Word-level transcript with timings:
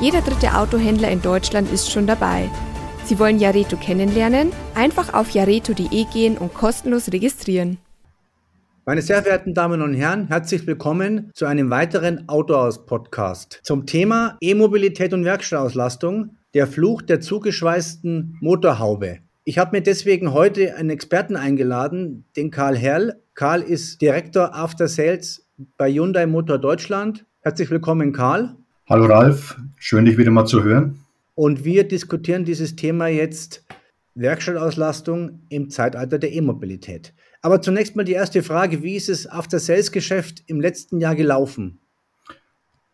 Jeder 0.00 0.22
dritte 0.22 0.56
Autohändler 0.56 1.08
in 1.10 1.22
Deutschland 1.22 1.72
ist 1.72 1.90
schon 1.90 2.08
dabei. 2.08 2.50
Sie 3.04 3.18
wollen 3.20 3.38
Jareto 3.38 3.76
kennenlernen? 3.76 4.50
Einfach 4.74 5.14
auf 5.14 5.30
jareto.de 5.30 6.04
gehen 6.12 6.36
und 6.36 6.52
kostenlos 6.52 7.12
registrieren. 7.12 7.78
Meine 8.86 9.02
sehr 9.02 9.22
verehrten 9.22 9.54
Damen 9.54 9.80
und 9.82 9.94
Herren, 9.94 10.26
herzlich 10.26 10.66
willkommen 10.66 11.30
zu 11.32 11.46
einem 11.46 11.70
weiteren 11.70 12.28
Autohaus-Podcast 12.28 13.60
zum 13.62 13.86
Thema 13.86 14.36
E-Mobilität 14.40 15.14
und 15.14 15.24
Werkstattauslastung, 15.24 16.36
der 16.54 16.66
Fluch 16.66 17.00
der 17.00 17.20
zugeschweißten 17.20 18.38
Motorhaube. 18.40 19.20
Ich 19.44 19.58
habe 19.58 19.76
mir 19.76 19.82
deswegen 19.82 20.32
heute 20.32 20.74
einen 20.74 20.90
Experten 20.90 21.36
eingeladen, 21.36 22.24
den 22.36 22.50
Karl 22.50 22.76
Herrl. 22.76 23.22
Karl 23.34 23.62
ist 23.62 24.02
Direktor 24.02 24.54
After 24.54 24.88
Sales 24.88 25.46
bei 25.76 25.90
Hyundai 25.90 26.26
Motor 26.26 26.58
Deutschland. 26.58 27.24
Herzlich 27.42 27.70
willkommen, 27.70 28.12
Karl. 28.12 28.56
Hallo 28.86 29.06
Ralf, 29.06 29.56
schön 29.78 30.04
dich 30.04 30.18
wieder 30.18 30.30
mal 30.30 30.44
zu 30.44 30.62
hören. 30.62 31.00
Und 31.34 31.64
wir 31.64 31.88
diskutieren 31.88 32.44
dieses 32.44 32.76
Thema 32.76 33.06
jetzt 33.06 33.64
Werkstattauslastung 34.14 35.40
im 35.48 35.70
Zeitalter 35.70 36.18
der 36.18 36.34
E-Mobilität. 36.34 37.14
Aber 37.40 37.62
zunächst 37.62 37.96
mal 37.96 38.04
die 38.04 38.12
erste 38.12 38.42
Frage, 38.42 38.82
wie 38.82 38.96
ist 38.96 39.08
es 39.08 39.26
After 39.26 39.58
Sales 39.58 39.90
Geschäft 39.90 40.42
im 40.48 40.60
letzten 40.60 41.00
Jahr 41.00 41.14
gelaufen? 41.14 41.80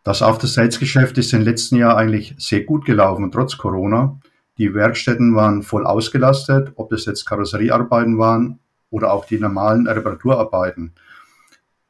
Das 0.05 0.23
After 0.23 0.47
Sales 0.47 0.79
Geschäft 0.79 1.19
ist 1.19 1.33
im 1.33 1.43
letzten 1.43 1.75
Jahr 1.75 1.97
eigentlich 1.97 2.37
sehr 2.39 2.63
gut 2.63 2.85
gelaufen, 2.85 3.33
trotz 3.33 3.59
Corona. 3.59 4.21
Die 4.59 4.73
Werkstätten 4.73 5.35
waren 5.35 5.65
voll 5.65 5.85
ausgelastet, 5.87 6.71
ob 6.77 6.91
das 6.91 7.05
jetzt 7.07 7.25
Karosseriearbeiten 7.25 8.17
waren 8.17 8.61
oder 8.91 9.13
auch 9.13 9.25
die 9.25 9.41
normalen 9.41 9.89
Reparaturarbeiten. 9.89 10.93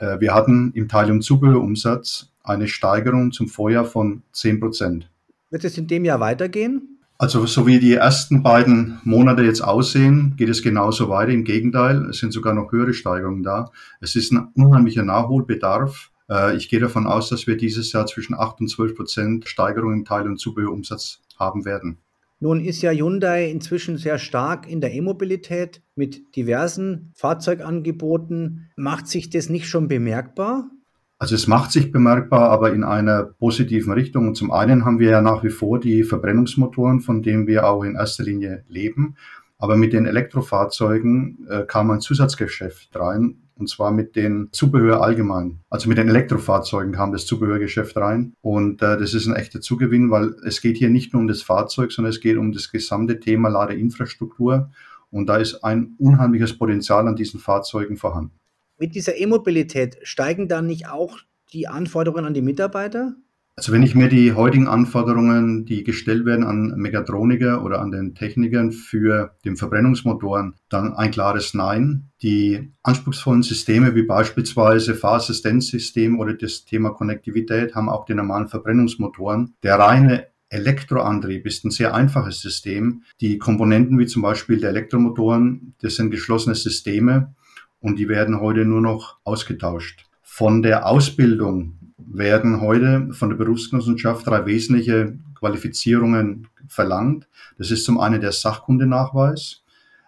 Äh, 0.00 0.18
wir 0.20 0.34
hatten 0.34 0.72
im 0.74 0.88
Teil- 0.88 1.10
und 1.10 1.22
Zubehörumsatz 1.22 2.32
eine 2.42 2.66
Steigerung 2.66 3.32
zum 3.32 3.48
Vorjahr 3.48 3.84
von 3.84 4.22
10 4.32 4.60
Prozent. 4.60 5.10
Wird 5.50 5.64
es 5.64 5.76
in 5.78 5.86
dem 5.86 6.04
Jahr 6.04 6.20
weitergehen? 6.20 6.98
Also 7.18 7.44
so 7.44 7.66
wie 7.66 7.78
die 7.78 7.94
ersten 7.94 8.42
beiden 8.42 8.98
Monate 9.04 9.42
jetzt 9.42 9.60
aussehen, 9.60 10.34
geht 10.38 10.48
es 10.48 10.62
genauso 10.62 11.10
weiter. 11.10 11.32
Im 11.32 11.44
Gegenteil, 11.44 12.06
es 12.06 12.18
sind 12.18 12.32
sogar 12.32 12.54
noch 12.54 12.72
höhere 12.72 12.94
Steigerungen 12.94 13.42
da. 13.42 13.70
Es 14.00 14.16
ist 14.16 14.32
ein 14.32 14.48
unheimlicher 14.54 15.02
Nachholbedarf. 15.02 16.10
Äh, 16.30 16.56
ich 16.56 16.70
gehe 16.70 16.80
davon 16.80 17.06
aus, 17.06 17.28
dass 17.28 17.46
wir 17.46 17.58
dieses 17.58 17.92
Jahr 17.92 18.06
zwischen 18.06 18.34
8 18.34 18.60
und 18.60 18.68
12 18.68 18.96
Prozent 18.96 19.48
Steigerung 19.48 19.92
im 19.92 20.04
Teil- 20.06 20.26
und 20.26 20.38
Zubehörumsatz 20.38 21.20
haben 21.38 21.66
werden. 21.66 21.98
Nun 22.42 22.64
ist 22.64 22.80
ja 22.80 22.90
Hyundai 22.90 23.50
inzwischen 23.50 23.98
sehr 23.98 24.18
stark 24.18 24.66
in 24.66 24.80
der 24.80 24.94
E-Mobilität 24.94 25.82
mit 25.94 26.34
diversen 26.36 27.12
Fahrzeugangeboten. 27.14 28.70
Macht 28.76 29.08
sich 29.08 29.28
das 29.28 29.50
nicht 29.50 29.68
schon 29.68 29.88
bemerkbar? 29.88 30.70
Also 31.18 31.34
es 31.34 31.46
macht 31.46 31.70
sich 31.70 31.92
bemerkbar, 31.92 32.48
aber 32.48 32.72
in 32.72 32.82
einer 32.82 33.24
positiven 33.24 33.92
Richtung. 33.92 34.26
Und 34.26 34.36
zum 34.36 34.50
einen 34.52 34.86
haben 34.86 34.98
wir 34.98 35.10
ja 35.10 35.20
nach 35.20 35.44
wie 35.44 35.50
vor 35.50 35.78
die 35.78 36.02
Verbrennungsmotoren, 36.02 37.00
von 37.00 37.22
denen 37.22 37.46
wir 37.46 37.68
auch 37.68 37.84
in 37.84 37.94
erster 37.94 38.24
Linie 38.24 38.64
leben. 38.68 39.16
Aber 39.58 39.76
mit 39.76 39.92
den 39.92 40.06
Elektrofahrzeugen 40.06 41.46
äh, 41.46 41.64
kam 41.66 41.90
ein 41.90 42.00
Zusatzgeschäft 42.00 42.96
rein, 42.96 43.36
und 43.60 43.68
zwar 43.68 43.92
mit 43.92 44.16
den 44.16 44.48
Zubehör 44.52 45.02
allgemein. 45.02 45.60
Also 45.68 45.88
mit 45.88 45.98
den 45.98 46.08
Elektrofahrzeugen 46.08 46.92
kam 46.92 47.12
das 47.12 47.26
Zubehörgeschäft 47.26 47.96
rein. 47.96 48.32
Und 48.40 48.82
äh, 48.82 48.98
das 48.98 49.14
ist 49.14 49.26
ein 49.26 49.36
echter 49.36 49.60
Zugewinn, 49.60 50.10
weil 50.10 50.34
es 50.44 50.60
geht 50.60 50.78
hier 50.78 50.88
nicht 50.88 51.12
nur 51.12 51.20
um 51.20 51.28
das 51.28 51.42
Fahrzeug, 51.42 51.92
sondern 51.92 52.10
es 52.10 52.20
geht 52.20 52.38
um 52.38 52.52
das 52.52 52.72
gesamte 52.72 53.20
Thema 53.20 53.50
Ladeinfrastruktur. 53.50 54.70
Und 55.10 55.26
da 55.26 55.36
ist 55.36 55.62
ein 55.62 55.94
unheimliches 55.98 56.56
Potenzial 56.56 57.06
an 57.06 57.16
diesen 57.16 57.38
Fahrzeugen 57.38 57.96
vorhanden. 57.96 58.32
Mit 58.78 58.94
dieser 58.94 59.16
E-Mobilität 59.18 59.98
steigen 60.02 60.48
dann 60.48 60.66
nicht 60.66 60.88
auch 60.88 61.18
die 61.52 61.68
Anforderungen 61.68 62.24
an 62.24 62.34
die 62.34 62.42
Mitarbeiter? 62.42 63.14
Also 63.56 63.72
wenn 63.72 63.82
ich 63.82 63.94
mir 63.94 64.08
die 64.08 64.32
heutigen 64.32 64.68
Anforderungen, 64.68 65.66
die 65.66 65.84
gestellt 65.84 66.24
werden 66.24 66.44
an 66.44 66.72
Mechatroniker 66.76 67.62
oder 67.62 67.82
an 67.82 67.90
den 67.90 68.14
Technikern 68.14 68.72
für 68.72 69.36
den 69.44 69.56
Verbrennungsmotoren, 69.56 70.54
dann 70.70 70.94
ein 70.94 71.10
klares 71.10 71.52
Nein. 71.52 72.10
Die 72.22 72.72
anspruchsvollen 72.82 73.42
Systeme 73.42 73.94
wie 73.94 74.04
beispielsweise 74.04 74.94
Fahrassistenzsystem 74.94 76.18
oder 76.18 76.32
das 76.32 76.64
Thema 76.64 76.90
Konnektivität 76.90 77.74
haben 77.74 77.90
auch 77.90 78.06
die 78.06 78.14
normalen 78.14 78.48
Verbrennungsmotoren. 78.48 79.54
Der 79.62 79.78
reine 79.78 80.28
Elektroantrieb 80.48 81.46
ist 81.46 81.64
ein 81.64 81.70
sehr 81.70 81.94
einfaches 81.94 82.40
System. 82.40 83.02
Die 83.20 83.38
Komponenten 83.38 83.98
wie 83.98 84.06
zum 84.06 84.22
Beispiel 84.22 84.58
der 84.58 84.70
Elektromotoren, 84.70 85.74
das 85.80 85.96
sind 85.96 86.10
geschlossene 86.10 86.54
Systeme 86.54 87.34
und 87.80 87.98
die 87.98 88.08
werden 88.08 88.40
heute 88.40 88.64
nur 88.64 88.80
noch 88.80 89.18
ausgetauscht. 89.24 90.06
Von 90.22 90.62
der 90.62 90.86
Ausbildung 90.86 91.79
werden 92.12 92.60
heute 92.60 93.12
von 93.12 93.30
der 93.30 93.36
Berufsgenossenschaft 93.36 94.26
drei 94.26 94.44
wesentliche 94.46 95.18
Qualifizierungen 95.38 96.48
verlangt. 96.68 97.28
Das 97.56 97.70
ist 97.70 97.84
zum 97.84 97.98
einen 97.98 98.20
der 98.20 98.32
Sachkundenachweis. 98.32 99.62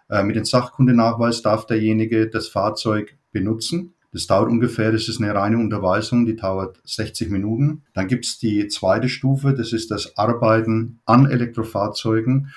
Äh, 0.09 0.23
mit 0.23 0.35
dem 0.35 0.45
Sachkundenachweis 0.45 1.41
darf 1.41 1.65
derjenige 1.65 2.29
das 2.29 2.47
Fahrzeug 2.47 3.17
benutzen. 3.31 3.93
Das 4.11 4.27
dauert 4.27 4.49
ungefähr, 4.49 4.91
das 4.91 5.07
ist 5.09 5.19
eine 5.19 5.33
reine 5.33 5.57
Unterweisung, 5.57 6.25
die 6.25 6.35
dauert 6.35 6.79
60 6.83 7.31
Minuten. 7.31 7.81
Dann 7.93 8.07
gibt 8.07 8.25
es 8.25 8.37
die 8.37 8.67
zweite 8.67 9.09
Stufe, 9.09 9.53
das 9.53 9.73
ist 9.73 9.89
das 9.89 10.17
Arbeiten 10.17 10.99
an 11.05 11.25
Elektrofahrzeugen. 11.25 12.53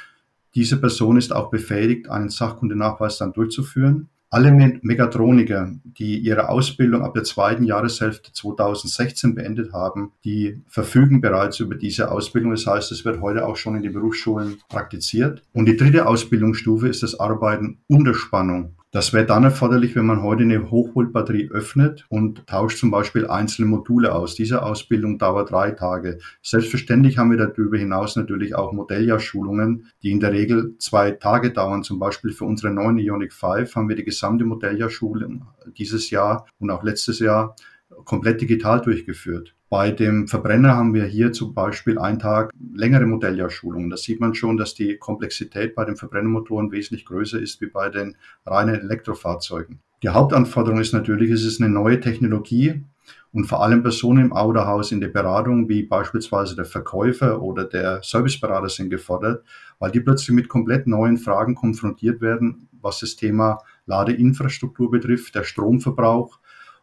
Diese 0.55 0.79
Person 0.79 1.17
ist 1.17 1.33
auch 1.33 1.51
befähigt, 1.51 2.11
einen 2.11 2.29
Sachkundenachweis 2.29 3.19
dann 3.19 3.33
durchzuführen. 3.33 4.11
Alle 4.37 4.53
Megatroniker, 4.83 5.71
die 5.83 6.19
ihre 6.19 6.51
Ausbildung 6.51 7.01
ab 7.01 7.15
der 7.15 7.25
zweiten 7.25 7.65
Jahreshälfte 7.65 8.35
2016 8.35 9.35
beendet 9.35 9.73
haben, 9.73 10.13
die 10.27 10.61
verfügen 10.69 11.23
bereits 11.23 11.59
über 11.59 11.75
diese 11.75 12.11
Ausbildung. 12.11 12.51
Das 12.51 12.67
heißt, 12.67 12.93
es 12.93 13.07
wird 13.07 13.23
heute 13.23 13.47
auch 13.47 13.57
schon 13.57 13.77
in 13.77 13.83
den 13.83 13.95
Berufsschulen 13.95 14.59
praktiziert. 14.69 15.43
Und 15.55 15.65
die 15.65 15.79
dritte 15.79 16.07
Ausbildungsstufe 16.07 16.87
ist 16.87 17.03
das 17.03 17.19
Arbeiten 17.19 17.79
unter 17.89 18.13
Spannung. 18.13 18.76
Das 18.93 19.13
wäre 19.13 19.27
dann 19.27 19.45
erforderlich, 19.45 19.97
wenn 19.97 20.07
man 20.07 20.23
heute 20.23 20.45
eine 20.45 20.71
Hochvoltbatterie 20.71 21.51
öffnet 21.51 22.07
und 22.09 22.47
tauscht 22.47 22.79
zum 22.79 22.91
Beispiel 22.91 23.27
einzelne 23.27 23.69
Module 23.69 24.15
aus. 24.15 24.37
Diese 24.37 24.63
Ausbildung 24.63 25.19
dauert 25.19 25.51
drei 25.51 25.73
Tage. 25.73 26.19
Selbstverständlich 26.41 27.19
haben 27.19 27.31
wir 27.31 27.37
darüber 27.37 27.77
hinaus 27.77 28.17
natürlich 28.17 28.55
auch 28.55 28.73
Modelljahrschulungen, 28.73 29.89
die 30.03 30.13
in 30.13 30.21
der 30.21 30.33
Regel 30.33 30.77
zwei 30.79 31.11
Tage 31.11 31.53
dauern. 31.53 31.83
Zum 31.83 31.99
Beispiel 31.99 32.31
für 32.31 32.45
unsere 32.45 32.73
neuen 32.73 32.99
Ionic 32.99 33.33
5 33.33 33.75
haben 33.75 33.89
wir 33.89 33.97
die 33.97 34.05
gesamte 34.05 34.45
Modelljahrschulung 34.45 35.47
dieses 35.77 36.11
Jahr 36.11 36.47
und 36.59 36.71
auch 36.71 36.85
letztes 36.85 37.19
Jahr 37.19 37.57
komplett 38.05 38.41
digital 38.41 38.81
durchgeführt. 38.81 39.56
Bei 39.69 39.91
dem 39.91 40.29
Verbrenner 40.29 40.77
haben 40.77 40.95
wir 40.95 41.07
hier 41.07 41.33
zum 41.33 41.53
Beispiel 41.53 41.99
einen 41.99 42.21
Tag 42.21 42.53
längere 42.73 43.05
Modelljahrschulungen. 43.05 43.91
Da 43.91 43.97
sieht 43.97 44.21
man 44.21 44.35
schon, 44.37 44.57
dass 44.57 44.75
die 44.75 44.97
Komplexität 44.97 45.75
bei 45.75 45.85
den 45.85 45.97
Verbrennermotoren 45.97 46.71
wesentlich 46.71 47.05
größer 47.05 47.41
ist 47.41 47.61
wie 47.61 47.67
bei 47.67 47.89
den 47.89 48.17
reinen 48.45 48.77
Elektrofahrzeugen. 48.77 49.81
Die 50.05 50.11
Hauptanforderung 50.11 50.79
ist 50.79 50.93
natürlich, 50.93 51.33
es 51.33 51.45
ist 51.45 51.61
eine 51.61 51.69
neue 51.69 51.99
Technologie 51.99 52.85
und 53.33 53.47
vor 53.47 53.61
allem 53.61 53.83
Personen 53.83 54.27
im 54.27 54.33
Autohaus 54.33 54.93
in 54.93 55.01
der 55.01 55.09
Beratung, 55.09 55.69
wie 55.69 55.83
beispielsweise 55.83 56.55
der 56.55 56.65
Verkäufer 56.65 57.43
oder 57.43 57.65
der 57.65 58.03
Serviceberater 58.05 58.69
sind 58.69 58.91
gefordert, 58.91 59.45
weil 59.81 59.91
die 59.91 60.01
plötzlich 60.01 60.31
mit 60.31 60.49
komplett 60.49 60.87
neuen 60.87 61.17
Fragen 61.17 61.57
konfrontiert 61.57 62.21
werden, 62.21 62.69
was 62.81 63.01
das 63.01 63.17
Thema 63.17 63.59
Ladeinfrastruktur 63.87 64.93
betrifft, 64.93 65.35
der 65.35 65.43
Stromverbrauch. 65.43 66.39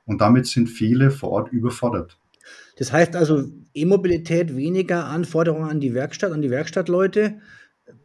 Und 0.06 0.20
damit 0.20 0.48
sind 0.48 0.68
viele 0.68 1.12
vor 1.12 1.30
Ort 1.32 1.54
überfordert. 1.54 2.18
Das 2.78 2.92
heißt 2.92 3.16
also, 3.16 3.44
E-Mobilität 3.74 4.56
weniger 4.56 5.06
Anforderungen 5.06 5.70
an 5.70 5.80
die 5.80 5.94
Werkstatt, 5.94 6.32
an 6.32 6.42
die 6.42 6.50
Werkstattleute. 6.50 7.40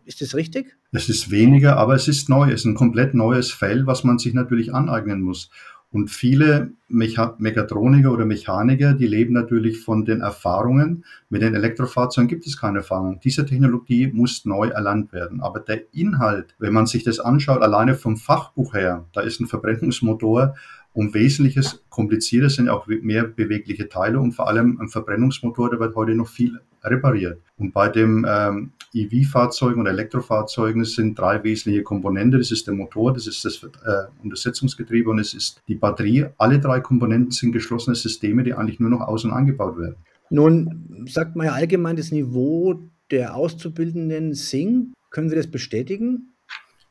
Ist 0.05 0.20
das 0.20 0.35
richtig? 0.35 0.76
Es 0.93 1.09
ist 1.09 1.31
weniger, 1.31 1.76
aber 1.76 1.94
es 1.94 2.09
ist 2.09 2.29
neu. 2.29 2.49
Es 2.49 2.61
ist 2.61 2.65
ein 2.67 2.75
komplett 2.75 3.15
neues 3.15 3.53
Feld, 3.53 3.87
was 3.87 4.05
man 4.05 4.19
sich 4.19 4.35
natürlich 4.35 4.75
aneignen 4.75 5.20
muss. 5.20 5.50
Und 5.91 6.11
viele 6.11 6.73
Mecha 6.88 7.35
Mechatroniker 7.38 8.12
oder 8.12 8.26
Mechaniker, 8.26 8.93
die 8.93 9.06
leben 9.06 9.32
natürlich 9.32 9.81
von 9.81 10.05
den 10.05 10.20
Erfahrungen. 10.20 11.05
Mit 11.31 11.41
den 11.41 11.55
Elektrofahrzeugen 11.55 12.29
gibt 12.29 12.47
es 12.47 12.59
keine 12.59 12.79
Erfahrung. 12.79 13.20
Diese 13.25 13.47
Technologie 13.47 14.09
muss 14.09 14.44
neu 14.44 14.69
erlernt 14.69 15.12
werden. 15.12 15.41
Aber 15.41 15.61
der 15.61 15.94
Inhalt, 15.94 16.55
wenn 16.59 16.75
man 16.75 16.87
sich 16.87 17.05
das 17.05 17.20
anschaut, 17.20 17.62
alleine 17.62 17.94
vom 17.94 18.19
Fachbuch 18.19 18.75
her, 18.75 19.06
da 19.15 19.23
ist 19.23 19.41
ein 19.41 19.47
Verbrennungsmotor 19.47 20.56
um 20.93 21.14
Wesentliches 21.14 21.85
komplizierter 21.90 22.50
sind 22.50 22.69
auch 22.69 22.87
mehr 22.87 23.25
bewegliche 23.25 23.88
Teile 23.88 24.20
und 24.20 24.32
vor 24.32 24.49
allem 24.49 24.81
ein 24.81 24.88
Verbrennungsmotor, 24.88 25.70
der 25.70 25.81
wird 25.81 25.94
heute 25.94 26.14
noch 26.14 26.29
viel 26.29 26.58
repariert. 26.82 27.40
Und 27.56 27.73
bei 27.73 27.88
dem 27.88 28.26
ähm, 28.29 28.73
EV-Fahrzeugen 28.94 29.81
oder 29.81 29.90
Elektrofahrzeugen 29.90 30.85
sind 30.85 31.19
drei 31.19 31.43
wesentliche 31.43 31.82
Komponenten. 31.82 32.40
Das 32.40 32.50
ist 32.50 32.67
der 32.67 32.75
Motor, 32.75 33.12
das 33.12 33.26
ist 33.26 33.44
das 33.44 33.62
äh, 33.62 34.06
Untersetzungsgetriebe 34.23 35.11
und 35.11 35.19
es 35.19 35.35
ist 35.35 35.61
die 35.69 35.75
Batterie. 35.75 36.26
Alle 36.38 36.58
drei 36.58 36.81
Komponenten 36.81 37.31
sind 37.31 37.52
geschlossene 37.52 37.96
Systeme, 37.96 38.43
die 38.43 38.55
eigentlich 38.55 38.81
nur 38.81 38.91
noch 38.91 39.00
aus- 39.00 39.25
und 39.25 39.32
angebaut 39.32 39.79
werden. 39.79 39.96
Nun 40.31 41.06
sagt 41.08 41.37
man 41.37 41.46
ja 41.46 41.52
allgemein, 41.52 41.96
das 41.96 42.12
Niveau 42.12 42.81
der 43.11 43.34
Auszubildenden 43.34 44.34
sinkt. 44.34 44.94
Können 45.11 45.31
Sie 45.31 45.37
das 45.37 45.50
bestätigen? 45.50 46.34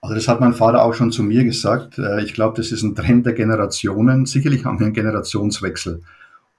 Also 0.08 0.16
das 0.16 0.30
hat 0.30 0.40
mein 0.40 0.54
Vater 0.54 0.86
auch 0.86 0.94
schon 0.94 1.12
zu 1.12 1.22
mir 1.22 1.44
gesagt. 1.44 1.98
Äh, 1.98 2.24
ich 2.24 2.34
glaube, 2.34 2.56
das 2.56 2.72
ist 2.72 2.82
ein 2.82 2.96
Trend 2.96 3.26
der 3.26 3.34
Generationen. 3.34 4.26
Sicherlich 4.26 4.64
haben 4.64 4.80
wir 4.80 4.86
einen 4.86 4.94
Generationswechsel. 4.94 6.02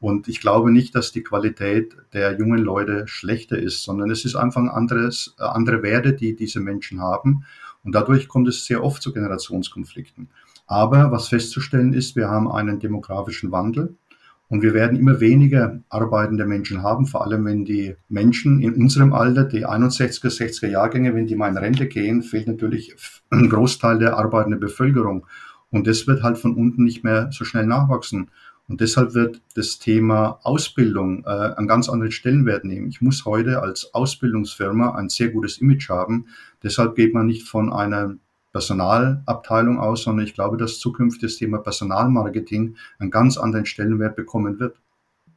Und 0.00 0.28
ich 0.28 0.42
glaube 0.42 0.70
nicht, 0.70 0.94
dass 0.94 1.12
die 1.12 1.22
Qualität 1.22 1.96
der 2.12 2.38
jungen 2.38 2.58
Leute 2.58 3.08
schlechter 3.08 3.58
ist, 3.58 3.84
sondern 3.84 4.10
es 4.10 4.26
ist 4.26 4.36
einfach 4.36 4.60
ein 4.60 4.68
anderes, 4.68 5.34
äh, 5.38 5.44
andere 5.44 5.82
Werte, 5.82 6.12
die 6.12 6.36
diese 6.36 6.60
Menschen 6.60 7.00
haben. 7.00 7.46
Und 7.84 7.94
dadurch 7.94 8.28
kommt 8.28 8.48
es 8.48 8.66
sehr 8.66 8.84
oft 8.84 9.00
zu 9.00 9.14
Generationskonflikten. 9.14 10.28
Aber 10.66 11.10
was 11.10 11.28
festzustellen 11.28 11.94
ist, 11.94 12.16
wir 12.16 12.28
haben 12.28 12.52
einen 12.52 12.80
demografischen 12.80 13.50
Wandel. 13.50 13.96
Und 14.48 14.62
wir 14.62 14.72
werden 14.72 14.98
immer 14.98 15.20
weniger 15.20 15.80
arbeitende 15.90 16.46
Menschen 16.46 16.82
haben, 16.82 17.06
vor 17.06 17.24
allem 17.24 17.44
wenn 17.44 17.66
die 17.66 17.96
Menschen 18.08 18.62
in 18.62 18.74
unserem 18.74 19.12
Alter, 19.12 19.44
die 19.44 19.66
61er, 19.66 20.28
60er 20.28 20.68
Jahrgänge, 20.68 21.14
wenn 21.14 21.26
die 21.26 21.36
mal 21.36 21.50
in 21.50 21.58
Rente 21.58 21.86
gehen, 21.86 22.22
fehlt 22.22 22.48
natürlich 22.48 22.96
ein 23.30 23.50
Großteil 23.50 23.98
der 23.98 24.16
arbeitenden 24.16 24.60
Bevölkerung. 24.60 25.26
Und 25.70 25.86
das 25.86 26.06
wird 26.06 26.22
halt 26.22 26.38
von 26.38 26.54
unten 26.54 26.84
nicht 26.84 27.04
mehr 27.04 27.28
so 27.30 27.44
schnell 27.44 27.66
nachwachsen. 27.66 28.30
Und 28.68 28.80
deshalb 28.80 29.14
wird 29.14 29.40
das 29.54 29.78
Thema 29.78 30.40
Ausbildung 30.42 31.24
äh, 31.24 31.28
einen 31.28 31.68
ganz 31.68 31.88
anderen 31.88 32.12
Stellenwert 32.12 32.64
nehmen. 32.64 32.88
Ich 32.88 33.00
muss 33.00 33.24
heute 33.24 33.62
als 33.62 33.94
Ausbildungsfirma 33.94 34.94
ein 34.94 35.08
sehr 35.08 35.28
gutes 35.28 35.58
Image 35.58 35.88
haben. 35.88 36.26
Deshalb 36.62 36.94
geht 36.94 37.14
man 37.14 37.26
nicht 37.26 37.48
von 37.48 37.72
einer 37.72 38.16
Personalabteilung 38.52 39.78
aus, 39.78 40.02
sondern 40.02 40.26
ich 40.26 40.34
glaube, 40.34 40.56
dass 40.56 40.78
zukünftig 40.78 41.22
das 41.22 41.36
Thema 41.36 41.58
Personalmarketing 41.58 42.76
einen 42.98 43.10
ganz 43.10 43.36
anderen 43.36 43.66
Stellenwert 43.66 44.16
bekommen 44.16 44.58
wird. 44.58 44.76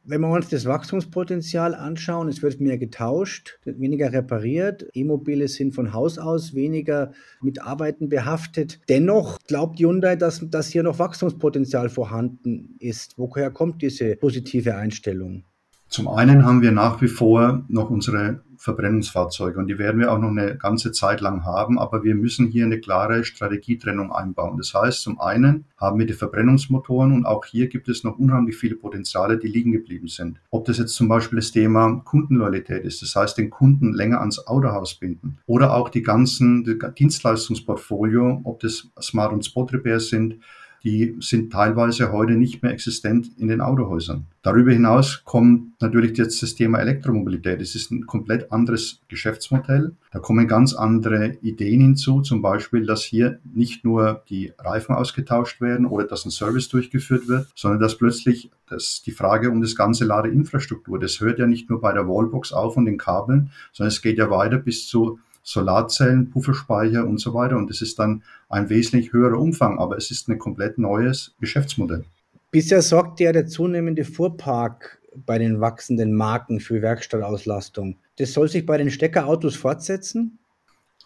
Wenn 0.04 0.20
wir 0.22 0.30
uns 0.30 0.48
das 0.48 0.64
Wachstumspotenzial 0.64 1.76
anschauen, 1.76 2.28
es 2.28 2.42
wird 2.42 2.60
mehr 2.60 2.76
getauscht, 2.76 3.60
weniger 3.64 4.12
repariert, 4.12 4.84
E-Mobile 4.94 5.46
sind 5.46 5.76
von 5.76 5.92
Haus 5.92 6.18
aus 6.18 6.54
weniger 6.54 7.12
mit 7.40 7.62
Arbeiten 7.62 8.08
behaftet. 8.08 8.80
Dennoch 8.88 9.38
glaubt 9.46 9.78
Hyundai, 9.78 10.16
dass, 10.16 10.44
dass 10.50 10.70
hier 10.70 10.82
noch 10.82 10.98
Wachstumspotenzial 10.98 11.88
vorhanden 11.88 12.74
ist. 12.80 13.14
Woher 13.16 13.52
kommt 13.52 13.80
diese 13.80 14.16
positive 14.16 14.74
Einstellung? 14.74 15.44
Zum 15.92 16.08
einen 16.08 16.46
haben 16.46 16.62
wir 16.62 16.72
nach 16.72 17.02
wie 17.02 17.06
vor 17.06 17.66
noch 17.68 17.90
unsere 17.90 18.40
Verbrennungsfahrzeuge 18.56 19.58
und 19.58 19.66
die 19.66 19.76
werden 19.76 20.00
wir 20.00 20.10
auch 20.10 20.18
noch 20.18 20.30
eine 20.30 20.56
ganze 20.56 20.90
Zeit 20.90 21.20
lang 21.20 21.44
haben, 21.44 21.78
aber 21.78 22.02
wir 22.02 22.14
müssen 22.14 22.46
hier 22.46 22.64
eine 22.64 22.80
klare 22.80 23.24
Strategietrennung 23.24 24.10
einbauen. 24.10 24.56
Das 24.56 24.72
heißt, 24.72 25.02
zum 25.02 25.20
einen 25.20 25.66
haben 25.76 25.98
wir 25.98 26.06
die 26.06 26.14
Verbrennungsmotoren 26.14 27.12
und 27.12 27.26
auch 27.26 27.44
hier 27.44 27.68
gibt 27.68 27.90
es 27.90 28.04
noch 28.04 28.18
unheimlich 28.18 28.56
viele 28.56 28.76
Potenziale, 28.76 29.36
die 29.36 29.48
liegen 29.48 29.72
geblieben 29.72 30.08
sind. 30.08 30.40
Ob 30.50 30.64
das 30.64 30.78
jetzt 30.78 30.94
zum 30.94 31.08
Beispiel 31.08 31.36
das 31.36 31.52
Thema 31.52 32.00
Kundenloyalität 32.06 32.84
ist, 32.84 33.02
das 33.02 33.14
heißt 33.14 33.36
den 33.36 33.50
Kunden 33.50 33.92
länger 33.92 34.20
ans 34.20 34.46
Autohaus 34.46 34.94
binden 34.94 35.40
oder 35.44 35.74
auch 35.74 35.90
die 35.90 36.02
ganzen 36.02 36.64
die 36.64 36.78
Dienstleistungsportfolio, 36.78 38.40
ob 38.44 38.60
das 38.60 38.88
Smart 38.98 39.34
und 39.34 39.44
Spot 39.44 39.64
Repair 39.64 40.00
sind, 40.00 40.38
die 40.84 41.16
sind 41.20 41.52
teilweise 41.52 42.12
heute 42.12 42.32
nicht 42.32 42.62
mehr 42.62 42.72
existent 42.72 43.30
in 43.38 43.48
den 43.48 43.60
Autohäusern. 43.60 44.26
Darüber 44.42 44.72
hinaus 44.72 45.22
kommt 45.24 45.80
natürlich 45.80 46.18
jetzt 46.18 46.42
das 46.42 46.56
Thema 46.56 46.78
Elektromobilität. 46.78 47.60
Es 47.60 47.74
ist 47.74 47.92
ein 47.92 48.06
komplett 48.06 48.50
anderes 48.50 49.00
Geschäftsmodell. 49.08 49.92
Da 50.10 50.18
kommen 50.18 50.48
ganz 50.48 50.74
andere 50.74 51.36
Ideen 51.42 51.80
hinzu, 51.80 52.22
zum 52.22 52.42
Beispiel, 52.42 52.84
dass 52.84 53.02
hier 53.04 53.38
nicht 53.54 53.84
nur 53.84 54.22
die 54.28 54.52
Reifen 54.58 54.94
ausgetauscht 54.94 55.60
werden 55.60 55.86
oder 55.86 56.04
dass 56.04 56.24
ein 56.24 56.30
Service 56.30 56.68
durchgeführt 56.68 57.28
wird, 57.28 57.46
sondern 57.54 57.80
dass 57.80 57.96
plötzlich 57.96 58.50
das, 58.68 59.02
die 59.04 59.12
Frage 59.12 59.50
um 59.50 59.60
das 59.60 59.76
ganze 59.76 60.04
Ladeinfrastruktur, 60.04 60.98
das 60.98 61.20
hört 61.20 61.38
ja 61.38 61.46
nicht 61.46 61.70
nur 61.70 61.80
bei 61.80 61.92
der 61.92 62.08
Wallbox 62.08 62.52
auf 62.52 62.76
und 62.76 62.86
den 62.86 62.98
Kabeln, 62.98 63.50
sondern 63.72 63.88
es 63.88 64.02
geht 64.02 64.18
ja 64.18 64.30
weiter 64.30 64.58
bis 64.58 64.88
zu 64.88 65.18
Solarzellen, 65.42 66.30
Pufferspeicher 66.30 67.06
und 67.06 67.18
so 67.18 67.34
weiter. 67.34 67.56
Und 67.56 67.68
das 67.68 67.82
ist 67.82 67.98
dann 67.98 68.22
ein 68.48 68.68
wesentlich 68.68 69.12
höherer 69.12 69.38
Umfang, 69.38 69.78
aber 69.78 69.96
es 69.96 70.10
ist 70.10 70.28
ein 70.28 70.38
komplett 70.38 70.78
neues 70.78 71.34
Geschäftsmodell. 71.40 72.04
Bisher 72.50 72.82
sorgt 72.82 73.20
ja 73.20 73.32
der 73.32 73.46
zunehmende 73.46 74.04
Fuhrpark 74.04 75.00
bei 75.16 75.38
den 75.38 75.60
wachsenden 75.60 76.12
Marken 76.12 76.60
für 76.60 76.82
Werkstattauslastung. 76.82 77.96
Das 78.18 78.32
soll 78.32 78.48
sich 78.48 78.66
bei 78.66 78.78
den 78.78 78.90
Steckerautos 78.90 79.56
fortsetzen? 79.56 80.38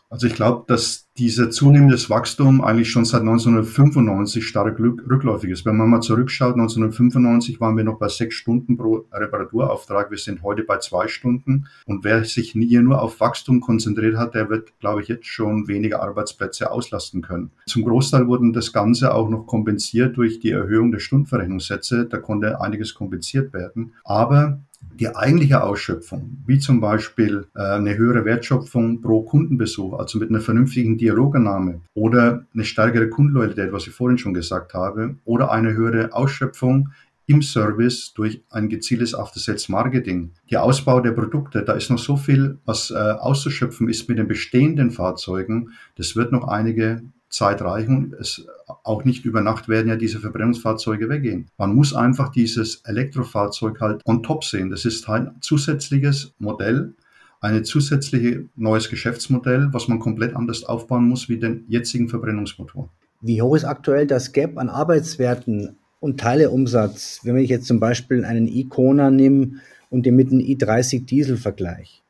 Also 0.09 0.29
ich 0.29 0.35
glaube, 0.35 0.65
dass 0.69 1.09
dieser 1.19 1.51
zunehmendes 1.51 2.09
Wachstum 2.11 2.63
eigentlich 2.63 2.91
schon 2.91 3.05
seit 3.05 3.23
1995 3.23 4.47
stark 4.47 4.79
rückläufig 4.79 5.51
ist. 5.51 5.65
Wenn 5.65 5.77
man 5.77 5.89
mal 5.89 6.01
zurückschaut, 6.01 6.55
1995 6.55 7.61
waren 7.61 7.77
wir 7.77 7.85
noch 7.85 7.99
bei 7.99 8.09
sechs 8.09 8.37
Stunden 8.37 8.77
pro 8.77 9.07
Reparaturauftrag. 9.11 10.11
Wir 10.11 10.19
sind 10.19 10.43
heute 10.43 10.63
bei 10.63 10.79
zwei 10.79 11.09
Stunden. 11.09 11.67
Und 11.87 12.05
wer 12.05 12.25
sich 12.25 12.53
hier 12.53 12.83
nur 12.83 13.03
auf 13.03 13.19
Wachstum 13.21 13.61
konzentriert 13.61 14.17
hat, 14.17 14.35
der 14.35 14.49
wird, 14.49 14.79
glaube 14.79 15.03
ich, 15.03 15.09
jetzt 15.09 15.27
schon 15.27 15.67
weniger 15.67 16.03
Arbeitsplätze 16.03 16.71
auslasten 16.71 17.23
können. 17.23 17.51
Zum 17.67 17.85
Großteil 17.85 18.29
wurden 18.29 18.53
das 18.53 18.73
Ganze 18.73 19.13
auch 19.13 19.29
noch 19.29 19.47
kompensiert 19.47 20.17
durch 20.17 20.39
die 20.39 20.51
Erhöhung 20.51 20.93
der 20.93 21.01
Stundenverrechnungssätze. 21.01 22.07
Da 22.07 22.19
konnte 22.19 22.61
einiges 22.61 22.95
kompensiert 22.95 23.53
werden. 23.53 23.95
Aber 24.05 24.61
die 24.99 25.15
eigentliche 25.15 25.63
Ausschöpfung, 25.63 26.39
wie 26.47 26.59
zum 26.59 26.81
Beispiel 26.81 27.47
äh, 27.55 27.61
eine 27.61 27.97
höhere 27.97 28.25
Wertschöpfung 28.25 29.03
pro 29.03 29.23
Kundenbesuch, 29.23 29.99
also 29.99 30.19
mit 30.19 30.31
einer 30.31 30.41
vernünftigen 30.41 30.97
Dialogannahme 30.97 31.81
oder 31.95 32.47
eine 32.55 32.65
stärkere 32.65 33.09
Kundenloyalität, 33.09 33.73
was 33.73 33.87
ich 33.87 33.93
vorhin 33.93 34.19
schon 34.19 34.35
gesagt 34.35 34.75
habe, 34.75 35.17
oder 35.25 35.51
eine 35.51 35.75
höhere 35.75 36.13
Ausschöpfung 36.13 36.91
im 37.27 37.43
Service 37.43 38.15
durch 38.15 38.43
ein 38.51 38.69
gezieltes 38.69 39.15
After-Sales-Marketing. 39.15 40.31
Der 40.51 40.63
Ausbau 40.63 41.01
der 41.01 41.11
Produkte, 41.11 41.65
da 41.65 41.73
ist 41.73 41.91
noch 41.91 41.99
so 41.99 42.17
viel, 42.17 42.59
was 42.65 42.91
äh, 42.91 42.95
auszuschöpfen 42.95 43.89
ist 43.89 44.09
mit 44.09 44.19
den 44.19 44.29
bestehenden 44.29 44.93
Fahrzeugen. 44.93 45.73
Das 45.97 46.15
wird 46.15 46.33
noch 46.33 46.47
einige 46.47 47.03
Zeit 47.29 47.61
reichen. 47.63 48.15
Es 48.21 48.47
auch 48.87 49.05
nicht 49.05 49.25
über 49.25 49.41
Nacht 49.41 49.69
werden 49.69 49.89
ja 49.89 49.97
diese 49.97 50.21
Verbrennungsfahrzeuge 50.21 51.09
weggehen. 51.09 51.47
Man 51.59 51.75
muss 51.75 51.95
einfach 51.95 52.31
dieses 52.31 52.83
Elektrofahrzeug 52.85 53.81
halt 53.81 54.03
on 54.05 54.23
top 54.23 54.45
sehen. 54.45 54.71
Das 54.71 54.85
ist 54.85 55.09
ein 55.09 55.33
zusätzliches 55.41 56.35
Modell, 56.39 56.95
ein 57.41 57.65
zusätzliches 57.65 58.45
neues 58.55 58.89
Geschäftsmodell, 58.89 59.69
was 59.73 59.89
man 59.89 59.99
komplett 59.99 60.35
anders 60.35 60.65
aufbauen 60.65 61.09
muss 61.09 61.29
wie 61.29 61.39
den 61.39 61.65
jetzigen 61.69 62.09
Verbrennungsmotor. 62.09 62.89
Wie 63.21 63.43
hoch 63.43 63.57
ist 63.57 63.65
aktuell 63.65 64.07
das 64.07 64.33
Gap 64.33 64.59
an 64.59 64.69
Arbeitswerten 64.69 65.77
und 66.01 66.21
Teileumsatz, 66.21 67.21
wenn 67.25 67.37
ich 67.39 67.51
jetzt 67.51 67.67
zum 67.67 67.81
Beispiel 67.81 68.25
einen 68.25 68.47
e-Kona 68.47 69.11
nehme 69.11 69.53
und 69.91 70.07
den 70.07 70.17
mit 70.17 70.31
einem 70.31 70.41
i30 70.41 71.07
Diesel 71.07 71.37
vergleiche? 71.37 72.03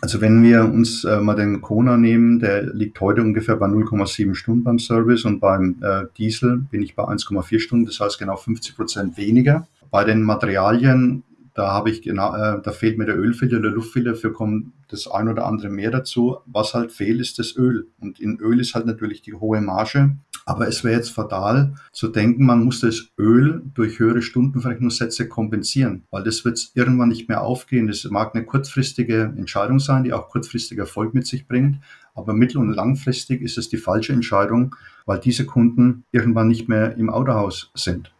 Also 0.00 0.20
wenn 0.20 0.42
wir 0.42 0.64
uns 0.64 1.04
äh, 1.04 1.20
mal 1.20 1.34
den 1.34 1.60
Kona 1.60 1.96
nehmen, 1.96 2.38
der 2.38 2.62
liegt 2.74 3.00
heute 3.00 3.20
ungefähr 3.20 3.56
bei 3.56 3.66
0,7 3.66 4.34
Stunden 4.34 4.62
beim 4.62 4.78
Service 4.78 5.24
und 5.24 5.40
beim 5.40 5.76
äh, 5.82 6.04
Diesel 6.16 6.58
bin 6.70 6.82
ich 6.82 6.94
bei 6.94 7.04
1,4 7.04 7.58
Stunden, 7.58 7.86
das 7.86 7.98
heißt 7.98 8.18
genau 8.18 8.36
50 8.36 8.76
Prozent 8.76 9.16
weniger. 9.16 9.66
Bei 9.90 10.04
den 10.04 10.22
Materialien, 10.22 11.24
da 11.58 11.72
habe 11.72 11.90
ich 11.90 12.02
genau, 12.02 12.36
äh, 12.36 12.62
da 12.62 12.70
fehlt 12.70 12.98
mir 12.98 13.06
der 13.06 13.18
Ölfilter, 13.18 13.58
der 13.58 13.72
Luftfilter, 13.72 14.14
für 14.14 14.32
kommt 14.32 14.72
das 14.90 15.10
ein 15.10 15.28
oder 15.28 15.44
andere 15.44 15.68
mehr 15.68 15.90
dazu. 15.90 16.36
Was 16.46 16.72
halt 16.72 16.92
fehlt, 16.92 17.20
ist 17.20 17.40
das 17.40 17.56
Öl. 17.56 17.88
Und 17.98 18.20
in 18.20 18.38
Öl 18.38 18.60
ist 18.60 18.76
halt 18.76 18.86
natürlich 18.86 19.22
die 19.22 19.34
hohe 19.34 19.60
Marge. 19.60 20.16
Aber 20.46 20.68
es 20.68 20.84
wäre 20.84 20.94
jetzt 20.94 21.10
fatal 21.10 21.74
zu 21.90 22.08
denken, 22.08 22.46
man 22.46 22.62
muss 22.62 22.78
das 22.78 23.08
Öl 23.18 23.60
durch 23.74 23.98
höhere 23.98 24.22
Stundenverrechnungssätze 24.22 25.28
kompensieren, 25.28 26.04
weil 26.12 26.22
das 26.22 26.44
wird 26.44 26.70
irgendwann 26.74 27.08
nicht 27.08 27.28
mehr 27.28 27.42
aufgehen. 27.42 27.88
Das 27.88 28.04
mag 28.04 28.36
eine 28.36 28.44
kurzfristige 28.44 29.34
Entscheidung 29.36 29.80
sein, 29.80 30.04
die 30.04 30.12
auch 30.12 30.28
kurzfristig 30.28 30.78
Erfolg 30.78 31.12
mit 31.12 31.26
sich 31.26 31.48
bringt. 31.48 31.80
Aber 32.14 32.34
mittel- 32.34 32.58
und 32.58 32.70
langfristig 32.72 33.42
ist 33.42 33.58
es 33.58 33.68
die 33.68 33.78
falsche 33.78 34.12
Entscheidung, 34.12 34.76
weil 35.06 35.18
diese 35.18 35.44
Kunden 35.44 36.04
irgendwann 36.12 36.46
nicht 36.46 36.68
mehr 36.68 36.96
im 36.96 37.10
Autohaus 37.10 37.72
sind. 37.74 38.12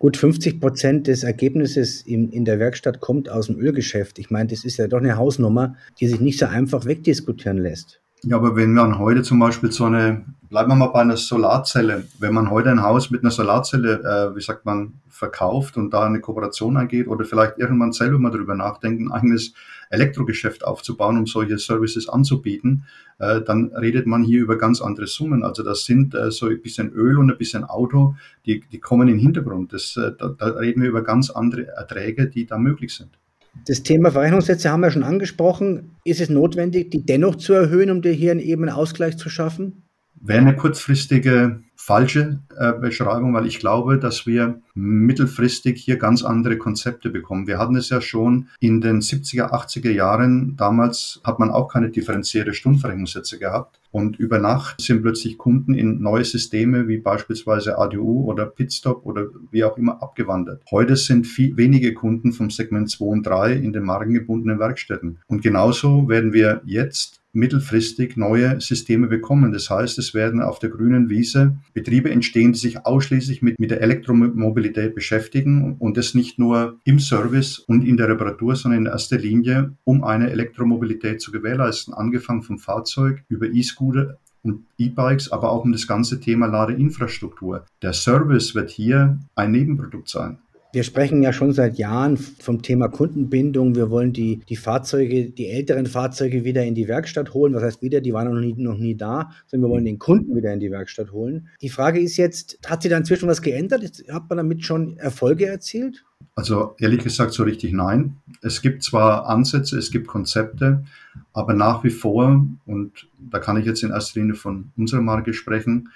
Gut, 0.00 0.16
50 0.16 0.60
Prozent 0.60 1.08
des 1.08 1.24
Ergebnisses 1.24 2.00
in, 2.00 2.30
in 2.30 2.46
der 2.46 2.58
Werkstatt 2.58 3.00
kommt 3.00 3.28
aus 3.28 3.48
dem 3.48 3.60
Ölgeschäft. 3.60 4.18
Ich 4.18 4.30
meine, 4.30 4.48
das 4.48 4.64
ist 4.64 4.78
ja 4.78 4.88
doch 4.88 4.96
eine 4.96 5.18
Hausnummer, 5.18 5.76
die 5.98 6.06
sich 6.06 6.20
nicht 6.20 6.38
so 6.38 6.46
einfach 6.46 6.86
wegdiskutieren 6.86 7.58
lässt. 7.58 8.00
Ja, 8.22 8.36
aber 8.36 8.54
wenn 8.54 8.74
man 8.74 8.98
heute 8.98 9.22
zum 9.22 9.38
Beispiel 9.38 9.72
so 9.72 9.86
eine, 9.86 10.26
bleiben 10.50 10.68
wir 10.68 10.74
mal 10.74 10.88
bei 10.88 11.00
einer 11.00 11.16
Solarzelle, 11.16 12.04
wenn 12.18 12.34
man 12.34 12.50
heute 12.50 12.70
ein 12.70 12.82
Haus 12.82 13.10
mit 13.10 13.22
einer 13.22 13.30
Solarzelle, 13.30 14.02
äh, 14.02 14.36
wie 14.36 14.42
sagt 14.42 14.66
man, 14.66 15.00
verkauft 15.08 15.78
und 15.78 15.94
da 15.94 16.04
eine 16.04 16.20
Kooperation 16.20 16.76
angeht 16.76 17.08
oder 17.08 17.24
vielleicht 17.24 17.58
irgendwann 17.58 17.92
selber 17.92 18.18
mal 18.18 18.30
darüber 18.30 18.54
nachdenken, 18.54 19.08
ein 19.08 19.12
eigenes 19.12 19.54
Elektrogeschäft 19.88 20.64
aufzubauen, 20.64 21.16
um 21.16 21.26
solche 21.26 21.58
Services 21.58 22.10
anzubieten, 22.10 22.84
äh, 23.18 23.40
dann 23.40 23.72
redet 23.74 24.06
man 24.06 24.22
hier 24.22 24.42
über 24.42 24.58
ganz 24.58 24.82
andere 24.82 25.06
Summen. 25.06 25.42
Also 25.42 25.62
das 25.62 25.84
sind 25.86 26.14
äh, 26.14 26.30
so 26.30 26.46
ein 26.46 26.60
bisschen 26.60 26.90
Öl 26.92 27.16
und 27.16 27.30
ein 27.30 27.38
bisschen 27.38 27.64
Auto, 27.64 28.16
die, 28.44 28.60
die 28.70 28.80
kommen 28.80 29.08
in 29.08 29.14
den 29.14 29.18
Hintergrund. 29.18 29.72
Das, 29.72 29.96
äh, 29.96 30.12
da, 30.18 30.28
da 30.28 30.46
reden 30.46 30.82
wir 30.82 30.90
über 30.90 31.02
ganz 31.02 31.30
andere 31.30 31.68
Erträge, 31.68 32.28
die 32.28 32.44
da 32.44 32.58
möglich 32.58 32.94
sind. 32.94 33.19
Das 33.66 33.82
Thema 33.82 34.10
Verrechnungssätze 34.10 34.70
haben 34.70 34.80
wir 34.80 34.90
schon 34.90 35.02
angesprochen. 35.02 35.96
Ist 36.04 36.20
es 36.20 36.28
notwendig, 36.28 36.90
die 36.90 37.04
dennoch 37.04 37.36
zu 37.36 37.52
erhöhen, 37.52 37.90
um 37.90 38.02
hier 38.02 38.32
einen 38.32 38.40
Ausgleich 38.70 39.16
zu 39.16 39.28
schaffen? 39.28 39.89
Wäre 40.20 40.40
eine 40.40 40.56
kurzfristige 40.56 41.62
falsche 41.74 42.40
äh, 42.58 42.74
Beschreibung, 42.74 43.32
weil 43.32 43.46
ich 43.46 43.58
glaube, 43.58 43.98
dass 43.98 44.26
wir 44.26 44.60
mittelfristig 44.74 45.82
hier 45.82 45.96
ganz 45.96 46.22
andere 46.22 46.58
Konzepte 46.58 47.08
bekommen. 47.08 47.46
Wir 47.46 47.58
hatten 47.58 47.74
es 47.74 47.88
ja 47.88 48.02
schon 48.02 48.48
in 48.60 48.82
den 48.82 49.00
70er, 49.00 49.50
80er 49.50 49.90
Jahren. 49.90 50.56
Damals 50.56 51.22
hat 51.24 51.38
man 51.38 51.50
auch 51.50 51.68
keine 51.68 51.88
differenzierte 51.88 52.52
Stundenverrechnungssätze 52.52 53.38
gehabt. 53.38 53.80
Und 53.92 54.18
über 54.18 54.38
Nacht 54.38 54.80
sind 54.80 55.00
plötzlich 55.00 55.38
Kunden 55.38 55.72
in 55.72 56.02
neue 56.02 56.24
Systeme 56.24 56.86
wie 56.86 56.98
beispielsweise 56.98 57.78
ADU 57.78 58.30
oder 58.30 58.44
Pitstop 58.44 59.06
oder 59.06 59.28
wie 59.50 59.64
auch 59.64 59.78
immer 59.78 60.02
abgewandert. 60.02 60.62
Heute 60.70 60.96
sind 60.96 61.26
viel, 61.26 61.56
wenige 61.56 61.94
Kunden 61.94 62.32
vom 62.32 62.50
Segment 62.50 62.90
2 62.90 63.04
und 63.06 63.26
3 63.26 63.54
in 63.54 63.72
den 63.72 63.84
markengebundenen 63.84 64.58
Werkstätten. 64.58 65.18
Und 65.26 65.42
genauso 65.42 66.08
werden 66.08 66.34
wir 66.34 66.60
jetzt 66.66 67.19
mittelfristig 67.32 68.16
neue 68.16 68.60
Systeme 68.60 69.06
bekommen. 69.06 69.52
Das 69.52 69.70
heißt, 69.70 69.98
es 69.98 70.14
werden 70.14 70.42
auf 70.42 70.58
der 70.58 70.70
grünen 70.70 71.08
Wiese 71.08 71.56
Betriebe 71.74 72.10
entstehen, 72.10 72.52
die 72.52 72.58
sich 72.58 72.84
ausschließlich 72.86 73.42
mit, 73.42 73.58
mit 73.58 73.70
der 73.70 73.80
Elektromobilität 73.80 74.94
beschäftigen 74.94 75.76
und 75.78 75.96
das 75.96 76.14
nicht 76.14 76.38
nur 76.38 76.78
im 76.84 76.98
Service 76.98 77.58
und 77.58 77.84
in 77.84 77.96
der 77.96 78.08
Reparatur, 78.08 78.56
sondern 78.56 78.80
in 78.80 78.86
erster 78.86 79.18
Linie, 79.18 79.74
um 79.84 80.04
eine 80.04 80.30
Elektromobilität 80.30 81.20
zu 81.20 81.30
gewährleisten, 81.30 81.94
angefangen 81.94 82.42
vom 82.42 82.58
Fahrzeug 82.58 83.22
über 83.28 83.46
E-Scooter 83.46 84.18
und 84.42 84.64
E-Bikes, 84.78 85.30
aber 85.32 85.50
auch 85.50 85.64
um 85.64 85.72
das 85.72 85.86
ganze 85.86 86.20
Thema 86.20 86.46
Ladeinfrastruktur. 86.46 87.66
Der 87.82 87.92
Service 87.92 88.54
wird 88.54 88.70
hier 88.70 89.18
ein 89.34 89.52
Nebenprodukt 89.52 90.08
sein. 90.08 90.38
Wir 90.72 90.84
sprechen 90.84 91.20
ja 91.20 91.32
schon 91.32 91.52
seit 91.52 91.78
Jahren 91.78 92.16
vom 92.16 92.62
Thema 92.62 92.86
Kundenbindung. 92.86 93.74
Wir 93.74 93.90
wollen 93.90 94.12
die, 94.12 94.40
die 94.48 94.54
Fahrzeuge, 94.54 95.30
die 95.30 95.48
älteren 95.48 95.86
Fahrzeuge 95.86 96.44
wieder 96.44 96.64
in 96.64 96.76
die 96.76 96.86
Werkstatt 96.86 97.34
holen. 97.34 97.54
Was 97.54 97.64
heißt 97.64 97.82
wieder? 97.82 98.00
Die 98.00 98.12
waren 98.12 98.32
noch 98.32 98.40
nie, 98.40 98.54
noch 98.56 98.78
nie 98.78 98.94
da, 98.94 99.32
sondern 99.48 99.68
wir 99.68 99.74
wollen 99.74 99.84
den 99.84 99.98
Kunden 99.98 100.36
wieder 100.36 100.52
in 100.52 100.60
die 100.60 100.70
Werkstatt 100.70 101.10
holen. 101.10 101.48
Die 101.60 101.70
Frage 101.70 101.98
ist 101.98 102.16
jetzt, 102.16 102.60
hat 102.66 102.82
sich 102.82 102.90
da 102.90 102.96
inzwischen 102.96 103.28
was 103.28 103.42
geändert? 103.42 104.04
Hat 104.08 104.28
man 104.28 104.36
damit 104.36 104.64
schon 104.64 104.96
Erfolge 104.98 105.46
erzielt? 105.46 106.04
Also 106.36 106.76
ehrlich 106.78 107.02
gesagt 107.02 107.32
so 107.32 107.42
richtig 107.42 107.72
nein. 107.72 108.16
Es 108.40 108.62
gibt 108.62 108.84
zwar 108.84 109.26
Ansätze, 109.26 109.76
es 109.76 109.90
gibt 109.90 110.06
Konzepte, 110.06 110.84
aber 111.32 111.52
nach 111.52 111.82
wie 111.82 111.90
vor, 111.90 112.46
und 112.66 113.08
da 113.18 113.40
kann 113.40 113.56
ich 113.56 113.66
jetzt 113.66 113.82
in 113.82 113.90
erster 113.90 114.20
Linie 114.20 114.36
von 114.36 114.70
unserer 114.76 115.02
Marke 115.02 115.34
sprechen, 115.34 115.88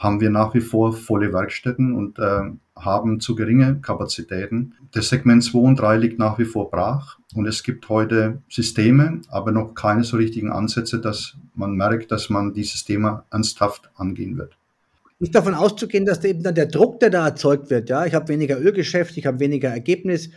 haben 0.00 0.20
wir 0.20 0.30
nach 0.30 0.54
wie 0.54 0.62
vor 0.62 0.94
volle 0.94 1.34
Werkstätten 1.34 1.94
und 1.94 2.18
äh, 2.18 2.40
haben 2.74 3.20
zu 3.20 3.34
geringe 3.34 3.80
Kapazitäten. 3.82 4.72
Das 4.92 5.10
Segment 5.10 5.44
2 5.44 5.58
und 5.58 5.76
3 5.76 5.98
liegt 5.98 6.18
nach 6.18 6.38
wie 6.38 6.46
vor 6.46 6.70
brach 6.70 7.18
und 7.34 7.46
es 7.46 7.62
gibt 7.62 7.86
heute 7.90 8.38
Systeme, 8.48 9.20
aber 9.28 9.52
noch 9.52 9.74
keine 9.74 10.02
so 10.02 10.16
richtigen 10.16 10.50
Ansätze, 10.50 11.00
dass 11.00 11.36
man 11.54 11.74
merkt, 11.74 12.10
dass 12.10 12.30
man 12.30 12.54
dieses 12.54 12.86
Thema 12.86 13.26
ernsthaft 13.30 13.90
angehen 13.94 14.38
wird. 14.38 14.56
Nicht 15.18 15.34
davon 15.34 15.52
auszugehen, 15.52 16.06
dass 16.06 16.24
eben 16.24 16.42
dann 16.42 16.54
der 16.54 16.64
Druck, 16.64 16.98
der 17.00 17.10
da 17.10 17.26
erzeugt 17.26 17.68
wird, 17.68 17.90
ja, 17.90 18.06
ich 18.06 18.14
habe 18.14 18.28
weniger 18.28 18.58
Ölgeschäft, 18.58 19.18
ich 19.18 19.26
habe 19.26 19.38
weniger 19.38 19.68
Ergebnis, 19.68 20.30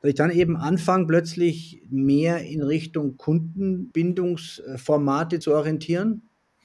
dass 0.00 0.10
ich 0.10 0.14
dann 0.14 0.30
eben 0.30 0.56
anfange, 0.56 1.08
plötzlich 1.08 1.82
mehr 1.90 2.44
in 2.44 2.62
Richtung 2.62 3.16
Kundenbindungsformate 3.16 5.40
zu 5.40 5.54
orientieren? 5.54 6.22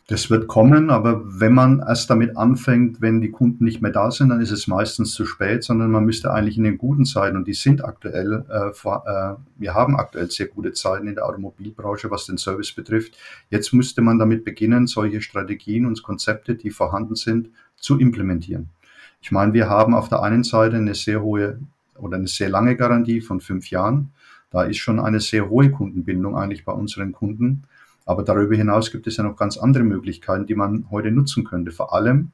Das 0.08 0.30
wird 0.30 0.48
kommen, 0.48 0.90
aber 0.90 1.22
wenn 1.40 1.54
man 1.54 1.80
erst 1.80 2.10
damit 2.10 2.36
anfängt, 2.36 3.00
wenn 3.00 3.22
die 3.22 3.32
Kunden 3.32 3.64
nicht 3.64 3.82
mehr 3.82 3.92
da 3.92 4.12
sind, 4.12 4.30
dann 4.30 4.42
ist 4.42 4.52
es 4.52 4.68
meistens 4.68 5.14
zu 5.14 5.26
spät, 5.26 5.64
sondern 5.64 5.92
man 5.92 6.04
müsste 6.04 6.34
eigentlich 6.34 6.58
in 6.58 6.66
den 6.66 6.78
guten 6.78 7.06
Zeiten, 7.06 7.38
und 7.38 7.48
die 7.48 7.54
sind 7.54 7.86
aktuell, 7.86 8.44
äh, 8.50 8.74
vor, 8.74 9.06
äh, 9.08 9.42
wir 9.58 9.74
haben 9.74 9.96
aktuell 9.96 10.30
sehr 10.30 10.48
gute 10.48 10.74
Zeiten 10.74 11.08
in 11.08 11.16
der 11.16 11.26
Automobilbranche, 11.26 12.12
was 12.12 12.26
den 12.26 12.38
Service 12.38 12.74
betrifft. 12.74 13.18
Jetzt 13.50 13.72
müsste 13.74 14.02
man 14.02 14.20
damit 14.20 14.44
beginnen, 14.44 14.88
solche 14.88 15.22
Strategien 15.22 15.86
und 15.86 16.04
Konzepte, 16.04 16.56
die 16.56 16.70
vorhanden 16.70 17.16
sind, 17.16 17.50
zu 17.78 17.98
implementieren. 17.98 18.70
Ich 19.22 19.32
meine, 19.32 19.54
wir 19.54 19.70
haben 19.70 19.96
auf 19.96 20.10
der 20.10 20.22
einen 20.22 20.44
Seite 20.44 20.76
eine 20.76 20.96
sehr 20.96 21.22
hohe 21.22 21.60
oder 21.98 22.18
eine 22.18 22.28
sehr 22.28 22.50
lange 22.50 22.76
Garantie 22.76 23.22
von 23.22 23.40
fünf 23.40 23.70
Jahren. 23.70 24.12
Da 24.52 24.64
ist 24.64 24.78
schon 24.78 25.00
eine 25.00 25.22
sehr 25.22 25.50
hohe 25.50 25.72
Kundenbindung 25.72 26.36
eigentlich 26.36 26.66
bei 26.66 26.74
unseren 26.74 27.14
Kunden. 27.14 27.64
Aber 28.06 28.24
darüber 28.24 28.56
hinaus 28.56 28.92
gibt 28.92 29.08
es 29.08 29.18
ja 29.18 29.24
noch 29.24 29.38
ganz 29.38 29.58
andere 29.58 29.84
Möglichkeiten, 29.84 30.46
die 30.46 30.56
man 30.56 30.86
heute 30.92 31.12
nutzen 31.12 31.44
könnte. 31.44 31.72
Vor 31.72 31.94
allem 31.94 32.32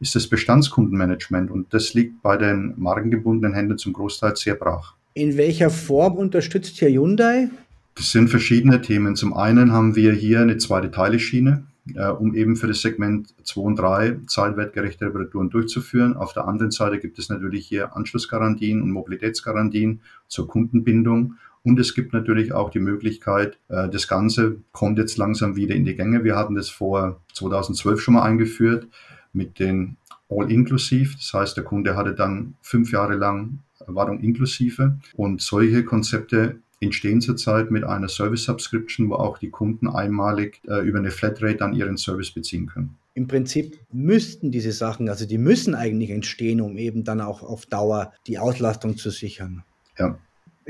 ist 0.00 0.14
das 0.14 0.26
Bestandskundenmanagement 0.26 1.50
und 1.50 1.72
das 1.74 1.94
liegt 1.94 2.22
bei 2.22 2.36
den 2.36 2.74
markengebundenen 2.76 3.54
Händlern 3.54 3.78
zum 3.78 3.92
Großteil 3.92 4.34
sehr 4.36 4.54
brach. 4.54 4.94
In 5.12 5.36
welcher 5.36 5.70
Form 5.70 6.14
unterstützt 6.16 6.78
hier 6.78 6.88
Hyundai? 6.88 7.50
Das 7.94 8.12
sind 8.12 8.28
verschiedene 8.28 8.80
Themen. 8.80 9.16
Zum 9.16 9.34
einen 9.34 9.72
haben 9.72 9.96
wir 9.96 10.12
hier 10.12 10.40
eine 10.40 10.56
zweite 10.56 10.90
Teileschiene, 10.90 11.64
äh, 11.94 12.06
um 12.06 12.34
eben 12.34 12.56
für 12.56 12.68
das 12.68 12.80
Segment 12.80 13.34
2 13.44 13.60
und 13.60 13.76
3 13.76 14.16
zeitwertgerechte 14.26 15.06
Reparaturen 15.06 15.50
durchzuführen. 15.50 16.16
Auf 16.16 16.32
der 16.32 16.46
anderen 16.48 16.70
Seite 16.70 16.98
gibt 16.98 17.18
es 17.18 17.28
natürlich 17.28 17.66
hier 17.66 17.94
Anschlussgarantien 17.94 18.80
und 18.80 18.92
Mobilitätsgarantien 18.92 20.00
zur 20.28 20.46
Kundenbindung 20.46 21.34
und 21.62 21.78
es 21.78 21.94
gibt 21.94 22.12
natürlich 22.12 22.52
auch 22.52 22.70
die 22.70 22.80
Möglichkeit, 22.80 23.58
äh, 23.68 23.88
das 23.88 24.08
Ganze 24.08 24.56
kommt 24.72 24.98
jetzt 24.98 25.18
langsam 25.18 25.56
wieder 25.56 25.74
in 25.74 25.84
die 25.84 25.94
Gänge. 25.94 26.24
Wir 26.24 26.36
hatten 26.36 26.54
das 26.54 26.68
vor 26.68 27.20
2012 27.34 28.00
schon 28.00 28.14
mal 28.14 28.22
eingeführt 28.22 28.86
mit 29.32 29.58
den 29.58 29.96
All-Inclusive. 30.30 31.16
Das 31.16 31.32
heißt, 31.34 31.56
der 31.56 31.64
Kunde 31.64 31.96
hatte 31.96 32.14
dann 32.14 32.54
fünf 32.62 32.92
Jahre 32.92 33.14
lang 33.14 33.58
Wartung 33.86 34.20
inklusive. 34.20 34.98
Und 35.14 35.42
solche 35.42 35.84
Konzepte 35.84 36.60
entstehen 36.80 37.20
zurzeit 37.20 37.70
mit 37.70 37.84
einer 37.84 38.08
Service 38.08 38.44
Subscription, 38.44 39.10
wo 39.10 39.14
auch 39.14 39.38
die 39.38 39.50
Kunden 39.50 39.88
einmalig 39.88 40.60
äh, 40.66 40.80
über 40.80 40.98
eine 40.98 41.10
Flatrate 41.10 41.56
dann 41.56 41.74
ihren 41.74 41.98
Service 41.98 42.30
beziehen 42.30 42.66
können. 42.66 42.96
Im 43.12 43.26
Prinzip 43.26 43.78
müssten 43.92 44.50
diese 44.50 44.72
Sachen, 44.72 45.08
also 45.08 45.26
die 45.26 45.36
müssen 45.36 45.74
eigentlich 45.74 46.10
entstehen, 46.10 46.60
um 46.60 46.78
eben 46.78 47.04
dann 47.04 47.20
auch 47.20 47.42
auf 47.42 47.66
Dauer 47.66 48.12
die 48.26 48.38
Auslastung 48.38 48.96
zu 48.96 49.10
sichern. 49.10 49.62
Ja. 49.98 50.18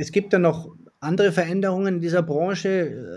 Es 0.00 0.12
gibt 0.12 0.32
dann 0.32 0.42
noch 0.42 0.74
andere 1.00 1.30
Veränderungen 1.30 1.96
in 1.96 2.00
dieser 2.00 2.22
Branche, 2.22 2.68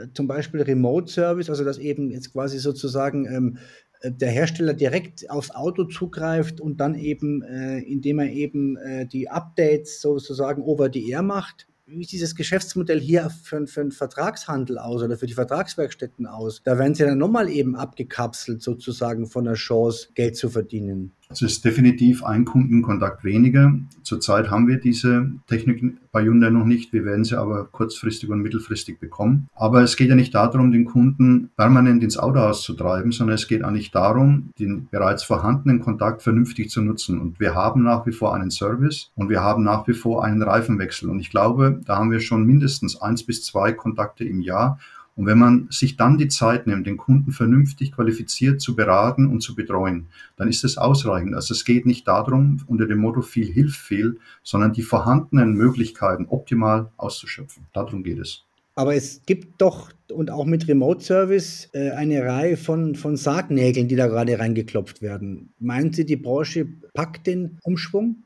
äh, 0.03 0.13
zum 0.13 0.27
Beispiel 0.27 0.61
Remote 0.61 1.09
Service, 1.09 1.49
also 1.49 1.63
dass 1.63 1.77
eben 1.77 2.11
jetzt 2.11 2.33
quasi 2.33 2.59
sozusagen 2.59 3.25
ähm, 3.25 3.57
äh, 4.01 4.11
der 4.11 4.29
Hersteller 4.29 4.73
direkt 4.73 5.29
aufs 5.29 5.51
Auto 5.51 5.85
zugreift 5.85 6.59
und 6.59 6.81
dann 6.81 6.95
eben, 6.95 7.41
äh, 7.41 7.79
indem 7.79 8.19
er 8.19 8.31
eben 8.31 8.75
äh, 8.75 9.05
die 9.05 9.29
Updates 9.29 10.01
sozusagen 10.01 10.61
over 10.61 10.89
the 10.91 11.09
air 11.09 11.21
macht. 11.21 11.67
Wie 11.85 11.99
sieht 11.99 12.11
dieses 12.11 12.35
Geschäftsmodell 12.35 12.99
hier 12.99 13.29
für, 13.29 13.65
für 13.65 13.81
den 13.81 13.91
Vertragshandel 13.91 14.77
aus 14.77 15.03
oder 15.03 15.17
für 15.17 15.27
die 15.27 15.33
Vertragswerkstätten 15.33 16.25
aus? 16.25 16.63
Da 16.65 16.77
werden 16.77 16.95
sie 16.95 17.03
dann 17.03 17.17
nochmal 17.17 17.49
eben 17.49 17.77
abgekapselt 17.77 18.61
sozusagen 18.61 19.25
von 19.25 19.45
der 19.45 19.53
Chance, 19.53 20.09
Geld 20.15 20.35
zu 20.35 20.49
verdienen. 20.49 21.13
Es 21.33 21.41
ist 21.41 21.65
definitiv 21.65 22.23
ein 22.23 22.45
Kundenkontakt 22.45 23.23
weniger. 23.23 23.73
Zurzeit 24.03 24.51
haben 24.51 24.67
wir 24.67 24.79
diese 24.79 25.31
Technik 25.47 25.83
bei 26.11 26.23
Hyundai 26.23 26.51
noch 26.51 26.63
nicht. 26.63 26.93
Wir 26.93 27.05
werden 27.05 27.23
sie 27.23 27.35
aber 27.35 27.65
kurzfristig 27.65 28.29
und 28.29 28.41
mittelfristig 28.43 28.99
bekommen. 28.99 29.47
Aber 29.55 29.81
es 29.81 29.95
geht 29.95 30.09
ja 30.09 30.15
nicht 30.15 30.35
darum, 30.35 30.71
den 30.71 30.85
Kunden 30.85 31.49
permanent 31.57 32.03
ins 32.03 32.19
Autohaus 32.19 32.61
zu 32.61 32.75
treiben, 32.75 33.11
sondern 33.11 33.33
es 33.33 33.47
geht 33.47 33.63
eigentlich 33.63 33.89
darum, 33.89 34.51
den 34.59 34.87
bereits 34.91 35.23
vorhandenen 35.23 35.79
Kontakt 35.79 36.21
vernünftig 36.21 36.69
zu 36.69 36.81
nutzen. 36.81 37.19
Und 37.19 37.39
wir 37.39 37.55
haben 37.55 37.81
nach 37.81 38.05
wie 38.05 38.11
vor 38.11 38.35
einen 38.35 38.51
Service 38.51 39.11
und 39.15 39.29
wir 39.29 39.41
haben 39.41 39.63
nach 39.63 39.87
wie 39.87 39.93
vor 39.93 40.23
einen 40.23 40.43
Reifenwechsel. 40.43 41.09
Und 41.09 41.19
ich 41.19 41.31
glaube, 41.31 41.81
da 41.83 41.97
haben 41.97 42.11
wir 42.11 42.19
schon 42.19 42.45
mindestens 42.45 43.01
eins 43.01 43.23
bis 43.23 43.43
zwei 43.43 43.73
Kontakte 43.73 44.23
im 44.23 44.39
Jahr. 44.39 44.77
Und 45.15 45.27
wenn 45.27 45.37
man 45.37 45.67
sich 45.69 45.95
dann 45.95 46.17
die 46.17 46.27
Zeit 46.27 46.65
nimmt, 46.65 46.87
den 46.87 46.97
Kunden 46.97 47.31
vernünftig 47.31 47.91
qualifiziert 47.91 48.61
zu 48.61 48.75
beraten 48.75 49.27
und 49.27 49.41
zu 49.41 49.55
betreuen, 49.55 50.07
dann 50.37 50.47
ist 50.47 50.63
es 50.63 50.77
ausreichend. 50.77 51.35
Also 51.35 51.53
es 51.53 51.65
geht 51.65 51.85
nicht 51.85 52.07
darum, 52.07 52.61
unter 52.67 52.87
dem 52.87 52.99
Motto 52.99 53.21
viel 53.21 53.45
hilft 53.45 53.79
viel, 53.79 54.17
sondern 54.41 54.73
die 54.73 54.81
vorhandenen 54.81 55.53
Möglichkeiten 55.53 56.25
optimal 56.25 56.91
auszuschöpfen. 56.97 57.67
Darum 57.73 58.03
geht 58.03 58.19
es. 58.19 58.43
Aber 58.75 58.95
es 58.95 59.21
gibt 59.27 59.61
doch 59.61 59.91
und 60.11 60.31
auch 60.31 60.45
mit 60.45 60.67
Remote 60.67 61.03
Service 61.03 61.69
äh, 61.73 61.91
eine 61.91 62.23
Reihe 62.23 62.57
von, 62.57 62.95
von 62.95 63.17
Sargnägeln, 63.17 63.87
die 63.87 63.95
da 63.95 64.07
gerade 64.07 64.39
reingeklopft 64.39 65.01
werden. 65.01 65.53
Meinen 65.59 65.93
Sie, 65.93 66.05
die 66.05 66.15
Branche 66.15 66.67
packt 66.93 67.27
den 67.27 67.59
Umschwung? 67.63 68.23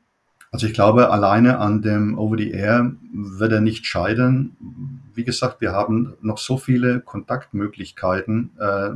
Also 0.50 0.66
ich 0.66 0.72
glaube, 0.72 1.10
alleine 1.10 1.58
an 1.58 1.82
dem 1.82 2.18
Over-the-Air 2.18 2.92
wird 3.12 3.52
er 3.52 3.60
nicht 3.60 3.86
scheitern. 3.86 4.56
Wie 5.14 5.24
gesagt, 5.24 5.60
wir 5.60 5.72
haben 5.72 6.14
noch 6.22 6.38
so 6.38 6.56
viele 6.56 7.00
Kontaktmöglichkeiten. 7.00 8.50
Äh, 8.58 8.90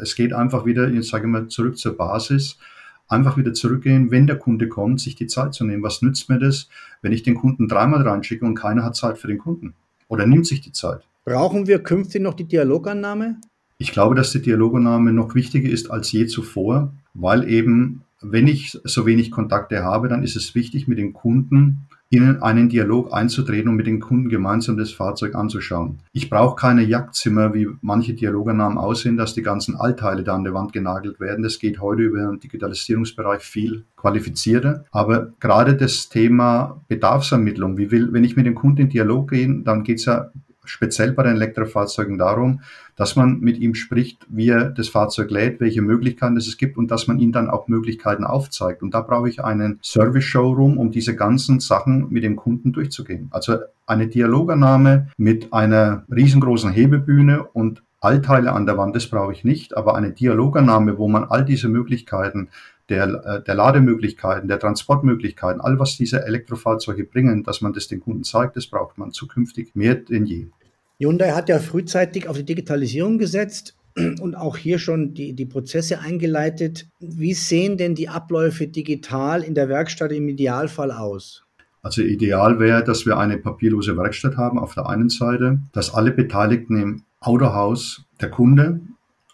es 0.00 0.16
geht 0.16 0.32
einfach 0.32 0.66
wieder, 0.66 0.88
ich 0.88 1.08
sage 1.08 1.28
mal, 1.28 1.48
zurück 1.48 1.78
zur 1.78 1.96
Basis. 1.96 2.58
Einfach 3.06 3.36
wieder 3.36 3.54
zurückgehen, 3.54 4.10
wenn 4.10 4.26
der 4.26 4.36
Kunde 4.36 4.68
kommt, 4.68 5.00
sich 5.00 5.14
die 5.14 5.28
Zeit 5.28 5.54
zu 5.54 5.64
nehmen. 5.64 5.82
Was 5.82 6.02
nützt 6.02 6.28
mir 6.28 6.38
das, 6.38 6.68
wenn 7.00 7.12
ich 7.12 7.22
den 7.22 7.36
Kunden 7.36 7.68
dreimal 7.68 8.06
reinschicke 8.06 8.44
und 8.44 8.54
keiner 8.54 8.84
hat 8.84 8.96
Zeit 8.96 9.18
für 9.18 9.28
den 9.28 9.38
Kunden? 9.38 9.74
Oder 10.08 10.26
nimmt 10.26 10.46
sich 10.46 10.60
die 10.60 10.72
Zeit? 10.72 11.02
Brauchen 11.24 11.66
wir 11.66 11.82
künftig 11.82 12.22
noch 12.22 12.34
die 12.34 12.44
Dialogannahme? 12.44 13.36
Ich 13.78 13.92
glaube, 13.92 14.14
dass 14.14 14.32
die 14.32 14.42
Dialogannahme 14.42 15.12
noch 15.12 15.34
wichtiger 15.34 15.68
ist 15.68 15.90
als 15.90 16.10
je 16.10 16.26
zuvor, 16.26 16.92
weil 17.14 17.48
eben 17.48 18.02
wenn 18.20 18.48
ich 18.48 18.78
so 18.84 19.06
wenig 19.06 19.30
Kontakte 19.30 19.84
habe, 19.84 20.08
dann 20.08 20.22
ist 20.22 20.36
es 20.36 20.54
wichtig, 20.54 20.88
mit 20.88 20.98
dem 20.98 21.12
Kunden 21.12 21.88
in 22.10 22.42
einen 22.42 22.68
Dialog 22.70 23.12
einzutreten 23.12 23.68
und 23.68 23.76
mit 23.76 23.86
den 23.86 24.00
Kunden 24.00 24.30
gemeinsam 24.30 24.78
das 24.78 24.92
Fahrzeug 24.92 25.34
anzuschauen. 25.34 25.98
Ich 26.12 26.30
brauche 26.30 26.56
keine 26.56 26.82
Jagdzimmer, 26.82 27.52
wie 27.52 27.68
manche 27.82 28.14
Dialogannahmen 28.14 28.78
aussehen, 28.78 29.18
dass 29.18 29.34
die 29.34 29.42
ganzen 29.42 29.76
Altteile 29.76 30.24
da 30.24 30.34
an 30.34 30.44
der 30.44 30.54
Wand 30.54 30.72
genagelt 30.72 31.20
werden. 31.20 31.42
Das 31.42 31.58
geht 31.58 31.80
heute 31.80 32.02
über 32.02 32.20
den 32.20 32.40
Digitalisierungsbereich 32.40 33.42
viel 33.42 33.84
qualifizierter. 33.96 34.84
Aber 34.90 35.32
gerade 35.38 35.76
das 35.76 36.08
Thema 36.08 36.80
Bedarfsermittlung, 36.88 37.76
wie 37.76 37.90
will, 37.90 38.12
wenn 38.12 38.24
ich 38.24 38.36
mit 38.36 38.46
dem 38.46 38.54
Kunden 38.54 38.82
in 38.82 38.88
Dialog 38.88 39.30
gehe, 39.30 39.62
dann 39.62 39.84
geht 39.84 39.98
es 39.98 40.06
ja 40.06 40.30
speziell 40.68 41.12
bei 41.12 41.22
den 41.22 41.36
Elektrofahrzeugen 41.36 42.18
darum, 42.18 42.60
dass 42.96 43.16
man 43.16 43.40
mit 43.40 43.58
ihm 43.58 43.74
spricht, 43.74 44.26
wie 44.28 44.48
er 44.48 44.70
das 44.70 44.88
Fahrzeug 44.88 45.30
lädt, 45.30 45.60
welche 45.60 45.82
Möglichkeiten 45.82 46.36
es 46.36 46.56
gibt 46.56 46.76
und 46.76 46.90
dass 46.90 47.06
man 47.06 47.18
ihm 47.18 47.32
dann 47.32 47.48
auch 47.48 47.68
Möglichkeiten 47.68 48.24
aufzeigt. 48.24 48.82
Und 48.82 48.92
da 48.92 49.00
brauche 49.00 49.28
ich 49.28 49.44
einen 49.44 49.78
Service-Showroom, 49.82 50.78
um 50.78 50.90
diese 50.90 51.14
ganzen 51.14 51.60
Sachen 51.60 52.08
mit 52.10 52.24
dem 52.24 52.36
Kunden 52.36 52.72
durchzugehen. 52.72 53.28
Also 53.30 53.58
eine 53.86 54.08
Dialogannahme 54.08 55.08
mit 55.16 55.52
einer 55.52 56.04
riesengroßen 56.10 56.70
Hebebühne 56.70 57.44
und 57.44 57.82
Allteile 58.00 58.52
an 58.52 58.66
der 58.66 58.76
Wand, 58.78 58.94
das 58.94 59.08
brauche 59.08 59.32
ich 59.32 59.42
nicht, 59.42 59.76
aber 59.76 59.96
eine 59.96 60.12
Dialogannahme, 60.12 60.98
wo 60.98 61.08
man 61.08 61.24
all 61.24 61.44
diese 61.44 61.68
Möglichkeiten 61.68 62.48
der, 62.88 63.04
äh, 63.24 63.42
der 63.42 63.54
Lademöglichkeiten, 63.54 64.48
der 64.48 64.58
Transportmöglichkeiten, 64.60 65.60
all 65.60 65.78
was 65.78 65.96
diese 65.96 66.24
Elektrofahrzeuge 66.24 67.04
bringen, 67.04 67.42
dass 67.42 67.60
man 67.60 67.72
das 67.72 67.88
den 67.88 68.00
Kunden 68.00 68.24
zeigt, 68.24 68.56
das 68.56 68.66
braucht 68.66 68.98
man 68.98 69.10
zukünftig 69.10 69.74
mehr 69.74 69.96
denn 69.96 70.26
je. 70.26 70.46
Hyundai 71.00 71.30
hat 71.30 71.48
ja 71.48 71.60
frühzeitig 71.60 72.28
auf 72.28 72.36
die 72.36 72.44
Digitalisierung 72.44 73.18
gesetzt 73.18 73.76
und 74.20 74.34
auch 74.34 74.56
hier 74.56 74.78
schon 74.78 75.14
die, 75.14 75.32
die 75.32 75.46
Prozesse 75.46 76.00
eingeleitet. 76.00 76.88
Wie 76.98 77.34
sehen 77.34 77.76
denn 77.76 77.94
die 77.94 78.08
Abläufe 78.08 78.66
digital 78.66 79.42
in 79.42 79.54
der 79.54 79.68
Werkstatt 79.68 80.10
im 80.12 80.28
Idealfall 80.28 80.90
aus? 80.90 81.44
Also 81.82 82.02
ideal 82.02 82.58
wäre, 82.58 82.82
dass 82.82 83.06
wir 83.06 83.16
eine 83.16 83.38
papierlose 83.38 83.96
Werkstatt 83.96 84.36
haben 84.36 84.58
auf 84.58 84.74
der 84.74 84.88
einen 84.88 85.08
Seite, 85.08 85.60
dass 85.72 85.94
alle 85.94 86.10
Beteiligten 86.10 86.76
im 86.76 87.02
Autohaus, 87.20 88.04
der 88.20 88.30
Kunde, 88.30 88.80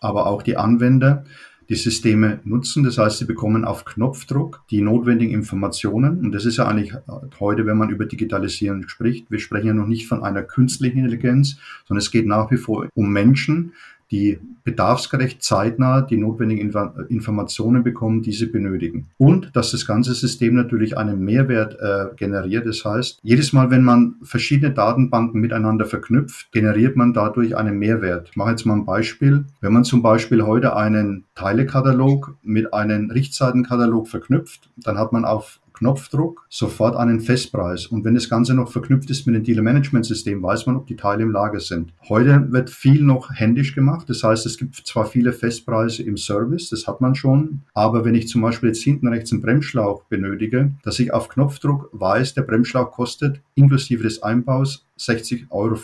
aber 0.00 0.26
auch 0.26 0.42
die 0.42 0.59
Anwender 0.59 1.25
die 1.68 1.75
Systeme 1.75 2.40
nutzen. 2.44 2.85
Das 2.85 2.99
heißt, 2.99 3.18
sie 3.18 3.25
bekommen 3.25 3.64
auf 3.64 3.85
Knopfdruck 3.85 4.62
die 4.71 4.80
notwendigen 4.83 5.33
Informationen. 5.33 6.18
Und 6.21 6.33
das 6.33 6.44
ist 6.44 6.59
ja 6.59 6.66
eigentlich 6.66 6.94
heute, 7.40 7.66
wenn 7.66 7.76
man 7.76 7.90
über 7.90 8.06
Digitalisierung 8.06 8.88
spricht, 8.88 9.30
wir 9.30 9.38
sprechen 9.38 9.68
ja 9.68 9.75
noch 9.75 9.87
nicht 9.87 10.06
von 10.06 10.23
einer 10.23 10.42
künstlichen 10.42 10.99
Intelligenz, 10.99 11.56
sondern 11.87 12.02
es 12.02 12.11
geht 12.11 12.26
nach 12.26 12.50
wie 12.50 12.56
vor 12.56 12.88
um 12.94 13.12
Menschen, 13.12 13.73
die 14.11 14.38
bedarfsgerecht 14.64 15.42
zeitnah 15.42 16.00
die 16.00 16.16
notwendigen 16.16 16.73
Informationen 17.08 17.82
bekommen, 17.82 18.23
die 18.23 18.32
sie 18.32 18.46
benötigen. 18.46 19.08
Und 19.18 19.50
dass 19.54 19.70
das 19.73 19.87
ganze 19.87 20.14
System 20.14 20.54
natürlich 20.54 20.96
einen 20.96 21.20
Mehrwert 21.20 21.76
äh, 21.80 22.14
generiert. 22.16 22.66
Das 22.66 22.84
heißt, 22.84 23.18
jedes 23.23 23.52
Mal, 23.52 23.70
wenn 23.70 23.82
man 23.82 24.16
verschiedene 24.23 24.73
Datenbanken 24.73 25.40
miteinander 25.40 25.84
verknüpft, 25.84 26.50
generiert 26.52 26.96
man 26.96 27.12
dadurch 27.12 27.56
einen 27.56 27.78
Mehrwert. 27.78 28.28
Ich 28.30 28.37
mache 28.37 28.50
jetzt 28.50 28.64
mal 28.64 28.75
ein 28.75 28.87
Beispiel. 28.87 29.44
Wenn 29.61 29.73
man 29.73 29.84
zum 29.84 30.02
Beispiel 30.02 30.42
heute 30.42 30.76
einen 30.76 31.25
Teilekatalog 31.34 32.37
mit 32.42 32.73
einem 32.73 33.11
Richtzeitenkatalog 33.11 34.08
verknüpft, 34.08 34.70
dann 34.76 34.99
hat 34.99 35.12
man 35.12 35.25
auf 35.25 35.61
Knopfdruck 35.75 36.47
sofort 36.49 36.97
einen 36.97 37.21
Festpreis. 37.21 37.87
Und 37.87 38.04
wenn 38.04 38.14
das 38.14 38.28
Ganze 38.28 38.54
noch 38.54 38.71
verknüpft 38.71 39.11
ist 39.11 39.26
mit 39.26 39.35
dem 39.37 39.45
Dealer-Management-System, 39.45 40.43
weiß 40.43 40.66
man, 40.66 40.76
ob 40.76 40.87
die 40.87 40.97
Teile 40.97 41.23
im 41.23 41.31
Lager 41.31 41.61
sind. 41.61 41.93
Heute 42.09 42.50
wird 42.50 42.71
viel 42.71 43.02
noch 43.02 43.31
händisch 43.33 43.75
gemacht. 43.75 44.09
Das 44.09 44.23
heißt, 44.23 44.47
es 44.47 44.57
gibt 44.57 44.76
zwar 44.76 45.07
viele 45.07 45.33
Festpreise 45.33 46.02
im 46.02 46.16
Service, 46.16 46.71
das 46.71 46.87
hat 46.87 47.00
man 47.00 47.14
schon. 47.14 47.62
Aber 47.75 48.04
wenn 48.04 48.14
ich 48.14 48.28
zum 48.28 48.40
Beispiel 48.40 48.71
jetzt 48.71 48.83
hinten 48.83 49.09
rechts 49.09 49.33
einen 49.33 49.43
Bremsschlauch 49.43 50.04
benötige, 50.04 50.73
dass 50.83 50.99
ich 50.99 51.12
auf 51.12 51.28
Knopfdruck 51.28 51.90
weiß, 51.93 52.35
der 52.35 52.43
Bremsschlauch 52.43 52.93
kostet 52.93 53.40
inklusive 53.54 54.02
des 54.02 54.23
Einbaus 54.23 54.87
60,50 54.99 55.47
Euro 55.50 55.76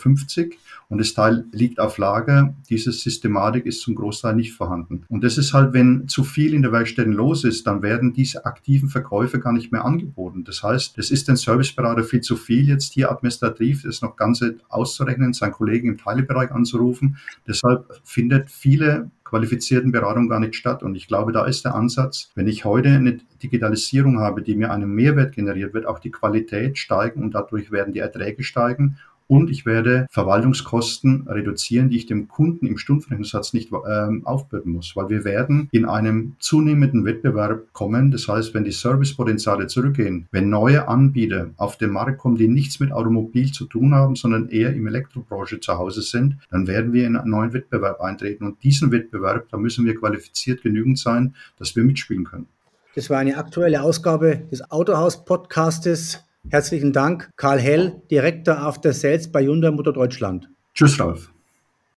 und 0.89 0.97
das 0.97 1.13
Teil 1.13 1.45
liegt 1.51 1.79
auf 1.79 1.97
Lager. 1.97 2.53
Diese 2.69 2.91
Systematik 2.91 3.65
ist 3.65 3.81
zum 3.81 3.95
Großteil 3.95 4.35
nicht 4.35 4.53
vorhanden. 4.53 5.05
Und 5.09 5.23
das 5.23 5.37
ist 5.37 5.53
halt, 5.53 5.73
wenn 5.73 6.07
zu 6.07 6.23
viel 6.23 6.53
in 6.53 6.61
der 6.61 6.71
Werkstatt 6.71 7.07
los 7.07 7.43
ist, 7.43 7.65
dann 7.67 7.81
werden 7.81 8.13
diese 8.13 8.45
aktiven 8.45 8.89
Verkäufe 8.89 9.39
gar 9.39 9.53
nicht 9.53 9.71
angeboten. 9.85 10.43
Das 10.43 10.63
heißt, 10.63 10.97
es 10.97 11.11
ist 11.11 11.27
den 11.27 11.35
Serviceberater 11.35 12.03
viel 12.03 12.21
zu 12.21 12.35
viel, 12.35 12.67
jetzt 12.67 12.93
hier 12.93 13.11
administrativ 13.11 13.83
das 13.83 14.01
noch 14.01 14.15
Ganze 14.15 14.57
auszurechnen, 14.69 15.33
seinen 15.33 15.51
Kollegen 15.51 15.89
im 15.89 15.97
Teilebereich 15.97 16.51
anzurufen. 16.51 17.17
Deshalb 17.47 17.85
findet 18.03 18.49
viele 18.49 19.11
qualifizierten 19.31 19.93
Beratung 19.93 20.27
gar 20.27 20.41
nicht 20.41 20.55
statt. 20.55 20.83
Und 20.83 20.95
ich 20.95 21.07
glaube, 21.07 21.31
da 21.31 21.45
ist 21.45 21.63
der 21.63 21.73
Ansatz, 21.73 22.31
wenn 22.35 22.47
ich 22.47 22.65
heute 22.65 22.89
eine 22.89 23.19
Digitalisierung 23.41 24.19
habe, 24.19 24.41
die 24.41 24.55
mir 24.55 24.71
einen 24.71 24.93
Mehrwert 24.93 25.33
generiert, 25.33 25.73
wird 25.73 25.85
auch 25.85 25.99
die 25.99 26.11
Qualität 26.11 26.77
steigen 26.77 27.23
und 27.23 27.33
dadurch 27.33 27.71
werden 27.71 27.93
die 27.93 27.99
Erträge 27.99 28.43
steigen 28.43 28.97
und 29.31 29.49
ich 29.49 29.65
werde 29.65 30.07
Verwaltungskosten 30.11 31.25
reduzieren, 31.25 31.89
die 31.89 31.95
ich 31.95 32.05
dem 32.05 32.27
Kunden 32.27 32.67
im 32.67 32.77
Stundenrechnungssatz 32.77 33.53
nicht 33.53 33.71
ähm, 33.71 34.27
aufbürden 34.27 34.73
muss, 34.73 34.93
weil 34.97 35.07
wir 35.07 35.23
werden 35.23 35.69
in 35.71 35.85
einem 35.85 36.35
zunehmenden 36.39 37.05
Wettbewerb 37.05 37.71
kommen. 37.71 38.11
Das 38.11 38.27
heißt, 38.27 38.53
wenn 38.53 38.65
die 38.65 38.73
Servicepotenziale 38.73 39.67
zurückgehen, 39.67 40.27
wenn 40.31 40.49
neue 40.49 40.89
Anbieter 40.89 41.51
auf 41.55 41.77
den 41.77 41.91
Markt 41.91 42.17
kommen, 42.17 42.35
die 42.35 42.49
nichts 42.49 42.81
mit 42.81 42.91
Automobil 42.91 43.53
zu 43.53 43.63
tun 43.67 43.95
haben, 43.95 44.17
sondern 44.17 44.49
eher 44.49 44.73
im 44.73 44.85
Elektrobranche 44.85 45.61
zu 45.61 45.77
Hause 45.77 46.01
sind, 46.01 46.35
dann 46.49 46.67
werden 46.67 46.91
wir 46.91 47.07
in 47.07 47.15
einen 47.15 47.31
neuen 47.31 47.53
Wettbewerb 47.53 48.01
eintreten. 48.01 48.43
Und 48.43 48.61
diesen 48.63 48.91
Wettbewerb, 48.91 49.47
da 49.49 49.55
müssen 49.55 49.85
wir 49.85 49.95
qualifiziert 49.95 50.61
genügend 50.61 50.99
sein, 50.99 51.35
dass 51.57 51.73
wir 51.77 51.85
mitspielen 51.85 52.25
können. 52.25 52.47
Das 52.95 53.09
war 53.09 53.19
eine 53.19 53.37
aktuelle 53.37 53.81
Ausgabe 53.81 54.41
des 54.51 54.69
Autohaus-Podcastes. 54.69 56.21
Herzlichen 56.49 56.91
Dank, 56.91 57.31
Karl 57.35 57.59
Hell, 57.59 58.01
Direktor 58.09 58.57
After 58.57 58.93
Sales 58.93 59.31
bei 59.31 59.43
Hyundai 59.43 59.71
Motor 59.71 59.93
Deutschland. 59.93 60.49
Tschüss, 60.73 60.99
Ralf. 60.99 61.31